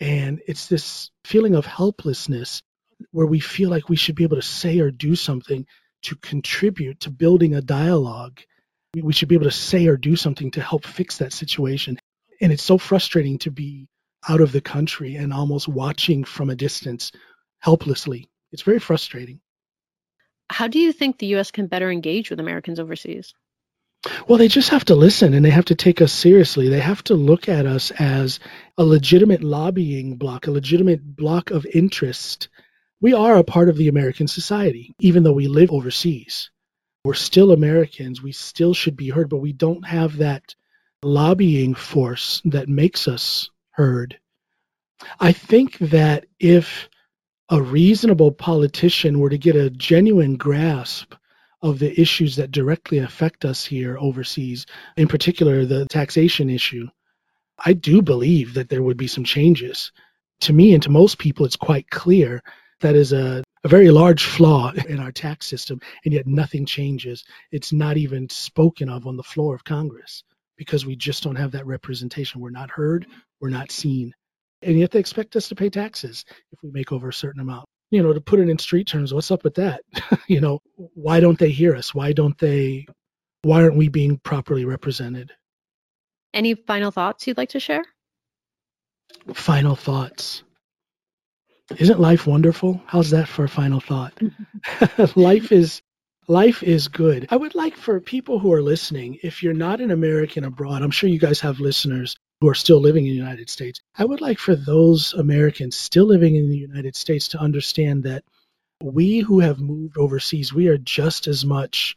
And 0.00 0.40
it's 0.46 0.66
this 0.66 1.10
feeling 1.24 1.54
of 1.54 1.66
helplessness 1.66 2.62
where 3.10 3.26
we 3.26 3.40
feel 3.40 3.70
like 3.70 3.88
we 3.88 3.96
should 3.96 4.14
be 4.16 4.24
able 4.24 4.36
to 4.36 4.42
say 4.42 4.80
or 4.80 4.90
do 4.90 5.14
something 5.14 5.66
to 6.02 6.16
contribute 6.16 7.00
to 7.00 7.10
building 7.10 7.54
a 7.54 7.62
dialogue. 7.62 8.40
We 8.94 9.12
should 9.12 9.28
be 9.28 9.34
able 9.34 9.44
to 9.44 9.50
say 9.50 9.86
or 9.86 9.96
do 9.96 10.16
something 10.16 10.50
to 10.52 10.62
help 10.62 10.84
fix 10.84 11.18
that 11.18 11.32
situation. 11.32 11.98
And 12.40 12.52
it's 12.52 12.62
so 12.62 12.78
frustrating 12.78 13.38
to 13.38 13.50
be 13.50 13.88
out 14.28 14.40
of 14.40 14.52
the 14.52 14.60
country 14.60 15.16
and 15.16 15.32
almost 15.32 15.68
watching 15.68 16.24
from 16.24 16.50
a 16.50 16.56
distance 16.56 17.12
helplessly. 17.58 18.28
It's 18.52 18.62
very 18.62 18.78
frustrating. 18.78 19.40
How 20.50 20.68
do 20.68 20.78
you 20.78 20.92
think 20.92 21.18
the 21.18 21.26
U.S. 21.26 21.50
can 21.50 21.66
better 21.66 21.90
engage 21.90 22.30
with 22.30 22.40
Americans 22.40 22.80
overseas? 22.80 23.34
Well, 24.26 24.38
they 24.38 24.48
just 24.48 24.70
have 24.70 24.84
to 24.86 24.94
listen 24.94 25.34
and 25.34 25.44
they 25.44 25.50
have 25.50 25.66
to 25.66 25.74
take 25.74 26.00
us 26.00 26.12
seriously. 26.12 26.68
They 26.68 26.80
have 26.80 27.02
to 27.04 27.14
look 27.14 27.48
at 27.48 27.66
us 27.66 27.90
as 27.92 28.38
a 28.76 28.84
legitimate 28.84 29.42
lobbying 29.42 30.16
block, 30.16 30.46
a 30.46 30.52
legitimate 30.52 31.16
block 31.16 31.50
of 31.50 31.66
interest. 31.66 32.48
We 33.00 33.12
are 33.12 33.36
a 33.36 33.44
part 33.44 33.68
of 33.68 33.76
the 33.76 33.88
American 33.88 34.28
society, 34.28 34.94
even 35.00 35.24
though 35.24 35.32
we 35.32 35.48
live 35.48 35.72
overseas. 35.72 36.50
We're 37.04 37.14
still 37.14 37.52
Americans. 37.52 38.22
We 38.22 38.32
still 38.32 38.72
should 38.72 38.96
be 38.96 39.10
heard, 39.10 39.28
but 39.28 39.38
we 39.38 39.52
don't 39.52 39.86
have 39.86 40.18
that 40.18 40.54
lobbying 41.02 41.74
force 41.74 42.40
that 42.44 42.68
makes 42.68 43.08
us 43.08 43.50
heard. 43.78 44.18
I 45.20 45.30
think 45.30 45.78
that 45.78 46.26
if 46.40 46.88
a 47.48 47.62
reasonable 47.62 48.32
politician 48.32 49.20
were 49.20 49.30
to 49.30 49.38
get 49.38 49.54
a 49.54 49.70
genuine 49.70 50.36
grasp 50.36 51.14
of 51.62 51.78
the 51.78 51.98
issues 51.98 52.34
that 52.36 52.50
directly 52.50 52.98
affect 52.98 53.44
us 53.44 53.64
here 53.64 53.96
overseas, 53.96 54.66
in 54.96 55.06
particular 55.06 55.64
the 55.64 55.86
taxation 55.86 56.50
issue, 56.50 56.88
I 57.64 57.72
do 57.72 58.02
believe 58.02 58.54
that 58.54 58.68
there 58.68 58.82
would 58.82 58.96
be 58.96 59.06
some 59.06 59.22
changes. 59.22 59.92
To 60.40 60.52
me 60.52 60.74
and 60.74 60.82
to 60.82 60.90
most 60.90 61.18
people, 61.18 61.46
it's 61.46 61.54
quite 61.56 61.88
clear 61.88 62.42
that 62.80 62.96
is 62.96 63.12
a, 63.12 63.44
a 63.62 63.68
very 63.68 63.92
large 63.92 64.24
flaw 64.24 64.72
in 64.88 64.98
our 64.98 65.12
tax 65.12 65.46
system, 65.46 65.80
and 66.04 66.12
yet 66.12 66.26
nothing 66.26 66.66
changes. 66.66 67.24
It's 67.52 67.72
not 67.72 67.96
even 67.96 68.28
spoken 68.28 68.88
of 68.88 69.06
on 69.06 69.16
the 69.16 69.22
floor 69.22 69.54
of 69.54 69.62
Congress 69.62 70.24
because 70.56 70.84
we 70.84 70.96
just 70.96 71.22
don't 71.22 71.36
have 71.36 71.52
that 71.52 71.66
representation. 71.66 72.40
We're 72.40 72.50
not 72.50 72.70
heard, 72.70 73.06
we're 73.40 73.50
not 73.50 73.70
seen. 73.70 74.12
And 74.62 74.78
yet 74.78 74.90
they 74.90 74.98
expect 74.98 75.36
us 75.36 75.48
to 75.48 75.54
pay 75.54 75.70
taxes 75.70 76.24
if 76.52 76.58
we 76.62 76.70
make 76.70 76.92
over 76.92 77.08
a 77.08 77.12
certain 77.12 77.40
amount. 77.40 77.66
You 77.90 78.02
know, 78.02 78.12
to 78.12 78.20
put 78.20 78.40
it 78.40 78.48
in 78.48 78.58
street 78.58 78.86
terms, 78.86 79.14
what's 79.14 79.30
up 79.30 79.44
with 79.44 79.54
that? 79.54 79.82
you 80.26 80.40
know, 80.40 80.60
why 80.76 81.20
don't 81.20 81.38
they 81.38 81.50
hear 81.50 81.74
us? 81.74 81.94
Why 81.94 82.12
don't 82.12 82.36
they, 82.38 82.86
why 83.42 83.62
aren't 83.62 83.76
we 83.76 83.88
being 83.88 84.18
properly 84.18 84.64
represented? 84.64 85.32
Any 86.34 86.54
final 86.54 86.90
thoughts 86.90 87.26
you'd 87.26 87.38
like 87.38 87.50
to 87.50 87.60
share? 87.60 87.84
Final 89.32 89.74
thoughts. 89.74 90.42
Isn't 91.76 92.00
life 92.00 92.26
wonderful? 92.26 92.82
How's 92.86 93.10
that 93.10 93.28
for 93.28 93.44
a 93.44 93.48
final 93.48 93.80
thought? 93.80 94.18
life 95.16 95.52
is 95.52 95.82
life 96.26 96.62
is 96.62 96.88
good. 96.88 97.28
I 97.30 97.36
would 97.36 97.54
like 97.54 97.76
for 97.76 98.00
people 98.00 98.38
who 98.38 98.52
are 98.52 98.62
listening, 98.62 99.18
if 99.22 99.42
you're 99.42 99.54
not 99.54 99.80
an 99.80 99.90
American 99.90 100.44
abroad, 100.44 100.82
I'm 100.82 100.90
sure 100.90 101.08
you 101.08 101.18
guys 101.18 101.40
have 101.40 101.60
listeners 101.60 102.16
who 102.40 102.48
are 102.48 102.54
still 102.54 102.80
living 102.80 103.06
in 103.06 103.12
the 103.12 103.18
United 103.18 103.50
States. 103.50 103.80
I 103.96 104.04
would 104.04 104.20
like 104.20 104.38
for 104.38 104.54
those 104.54 105.12
Americans 105.14 105.76
still 105.76 106.06
living 106.06 106.36
in 106.36 106.48
the 106.48 106.56
United 106.56 106.94
States 106.94 107.28
to 107.28 107.38
understand 107.38 108.04
that 108.04 108.24
we 108.82 109.18
who 109.18 109.40
have 109.40 109.58
moved 109.60 109.98
overseas, 109.98 110.52
we 110.52 110.68
are 110.68 110.78
just 110.78 111.26
as 111.26 111.44
much 111.44 111.96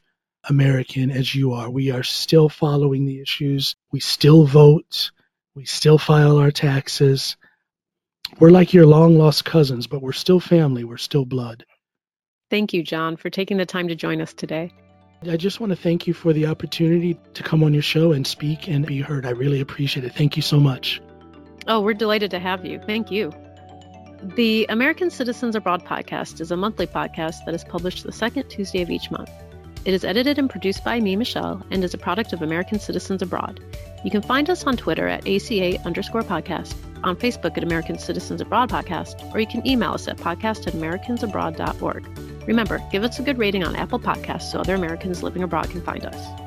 American 0.49 1.11
as 1.11 1.35
you 1.35 1.53
are. 1.53 1.69
We 1.69 1.91
are 1.91 2.03
still 2.03 2.49
following 2.49 3.05
the 3.05 3.21
issues. 3.21 3.75
We 3.91 3.99
still 3.99 4.45
vote. 4.45 5.11
We 5.53 5.65
still 5.65 5.99
file 5.99 6.37
our 6.37 6.51
taxes. 6.51 7.37
We're 8.39 8.49
like 8.49 8.73
your 8.73 8.87
long 8.87 9.17
lost 9.17 9.45
cousins, 9.45 9.85
but 9.85 10.01
we're 10.01 10.13
still 10.13 10.39
family. 10.39 10.83
We're 10.83 10.97
still 10.97 11.25
blood. 11.25 11.65
Thank 12.49 12.73
you, 12.73 12.81
John, 12.81 13.15
for 13.15 13.29
taking 13.29 13.57
the 13.57 13.65
time 13.65 13.87
to 13.89 13.95
join 13.95 14.21
us 14.21 14.33
today. 14.33 14.71
I 15.29 15.37
just 15.37 15.59
want 15.59 15.69
to 15.69 15.75
thank 15.75 16.07
you 16.07 16.15
for 16.15 16.33
the 16.33 16.47
opportunity 16.47 17.19
to 17.35 17.43
come 17.43 17.63
on 17.63 17.73
your 17.73 17.83
show 17.83 18.11
and 18.11 18.25
speak 18.25 18.67
and 18.67 18.85
be 18.85 19.01
heard. 19.01 19.23
I 19.23 19.29
really 19.29 19.59
appreciate 19.59 20.03
it. 20.03 20.13
Thank 20.13 20.35
you 20.35 20.41
so 20.41 20.59
much. 20.59 20.99
Oh, 21.67 21.79
we're 21.79 21.93
delighted 21.93 22.31
to 22.31 22.39
have 22.39 22.65
you. 22.65 22.79
Thank 22.79 23.11
you. 23.11 23.31
The 24.35 24.65
American 24.69 25.11
Citizens 25.11 25.55
Abroad 25.55 25.85
podcast 25.85 26.41
is 26.41 26.49
a 26.49 26.57
monthly 26.57 26.87
podcast 26.87 27.45
that 27.45 27.53
is 27.53 27.63
published 27.63 28.03
the 28.03 28.11
second 28.11 28.49
Tuesday 28.49 28.81
of 28.81 28.89
each 28.89 29.11
month. 29.11 29.29
It 29.85 29.93
is 29.93 30.03
edited 30.03 30.39
and 30.39 30.49
produced 30.49 30.83
by 30.83 30.99
me, 30.99 31.15
Michelle, 31.15 31.63
and 31.69 31.83
is 31.83 31.93
a 31.93 31.99
product 31.99 32.33
of 32.33 32.41
American 32.41 32.79
Citizens 32.79 33.21
Abroad. 33.21 33.59
You 34.03 34.09
can 34.09 34.23
find 34.23 34.49
us 34.49 34.63
on 34.65 34.75
Twitter 34.75 35.07
at 35.07 35.27
ACA 35.27 35.79
underscore 35.85 36.23
podcast, 36.23 36.75
on 37.03 37.15
Facebook 37.15 37.57
at 37.57 37.63
American 37.63 37.99
Citizens 37.99 38.41
Abroad 38.41 38.69
Podcast, 38.69 39.33
or 39.35 39.39
you 39.39 39.47
can 39.47 39.65
email 39.67 39.91
us 39.91 40.07
at 40.07 40.17
podcast 40.17 40.65
at 40.65 40.73
americansabroad.org. 40.73 42.30
Remember, 42.45 42.81
give 42.91 43.03
us 43.03 43.19
a 43.19 43.23
good 43.23 43.37
rating 43.37 43.63
on 43.63 43.75
Apple 43.75 43.99
Podcasts 43.99 44.51
so 44.51 44.59
other 44.59 44.75
Americans 44.75 45.23
living 45.23 45.43
abroad 45.43 45.69
can 45.69 45.81
find 45.81 46.05
us. 46.05 46.40